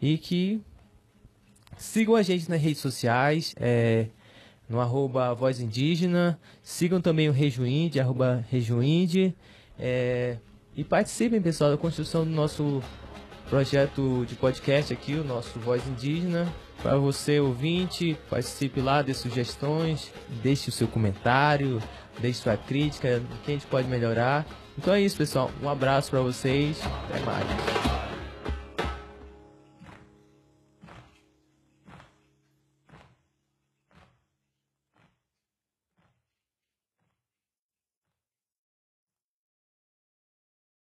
e 0.01 0.17
que 0.17 0.61
sigam 1.75 2.15
a 2.15 2.21
gente 2.21 2.49
nas 2.49 2.61
redes 2.61 2.79
sociais, 2.79 3.53
é, 3.59 4.07
no 4.69 4.79
arroba 4.79 5.33
Voz 5.33 5.59
Indígena. 5.59 6.39
Sigam 6.63 7.01
também 7.01 7.27
o 7.27 7.33
Rejuinde, 7.33 7.99
arroba 7.99 8.45
Rejuinde. 8.49 9.35
É, 9.77 10.38
e 10.77 10.81
participem, 10.81 11.41
pessoal, 11.41 11.71
da 11.71 11.77
construção 11.77 12.23
do 12.23 12.31
nosso 12.31 12.81
projeto 13.49 14.25
de 14.25 14.35
podcast 14.35 14.93
aqui, 14.93 15.15
o 15.15 15.25
nosso 15.25 15.59
Voz 15.59 15.85
Indígena. 15.85 16.47
Para 16.85 16.97
você 16.97 17.39
ouvinte, 17.39 18.15
participe 18.29 18.79
lá, 18.79 19.01
dê 19.01 19.11
sugestões, 19.11 20.11
deixe 20.43 20.69
o 20.69 20.71
seu 20.71 20.87
comentário, 20.87 21.81
deixe 22.19 22.41
sua 22.41 22.55
crítica, 22.55 23.23
o 23.23 23.43
que 23.43 23.51
a 23.51 23.55
gente 23.55 23.65
pode 23.65 23.87
melhorar. 23.87 24.45
Então 24.77 24.93
é 24.93 25.01
isso, 25.01 25.17
pessoal. 25.17 25.49
Um 25.63 25.67
abraço 25.67 26.11
para 26.11 26.21
vocês. 26.21 26.79
Até 27.09 27.19
mais. 27.21 28.04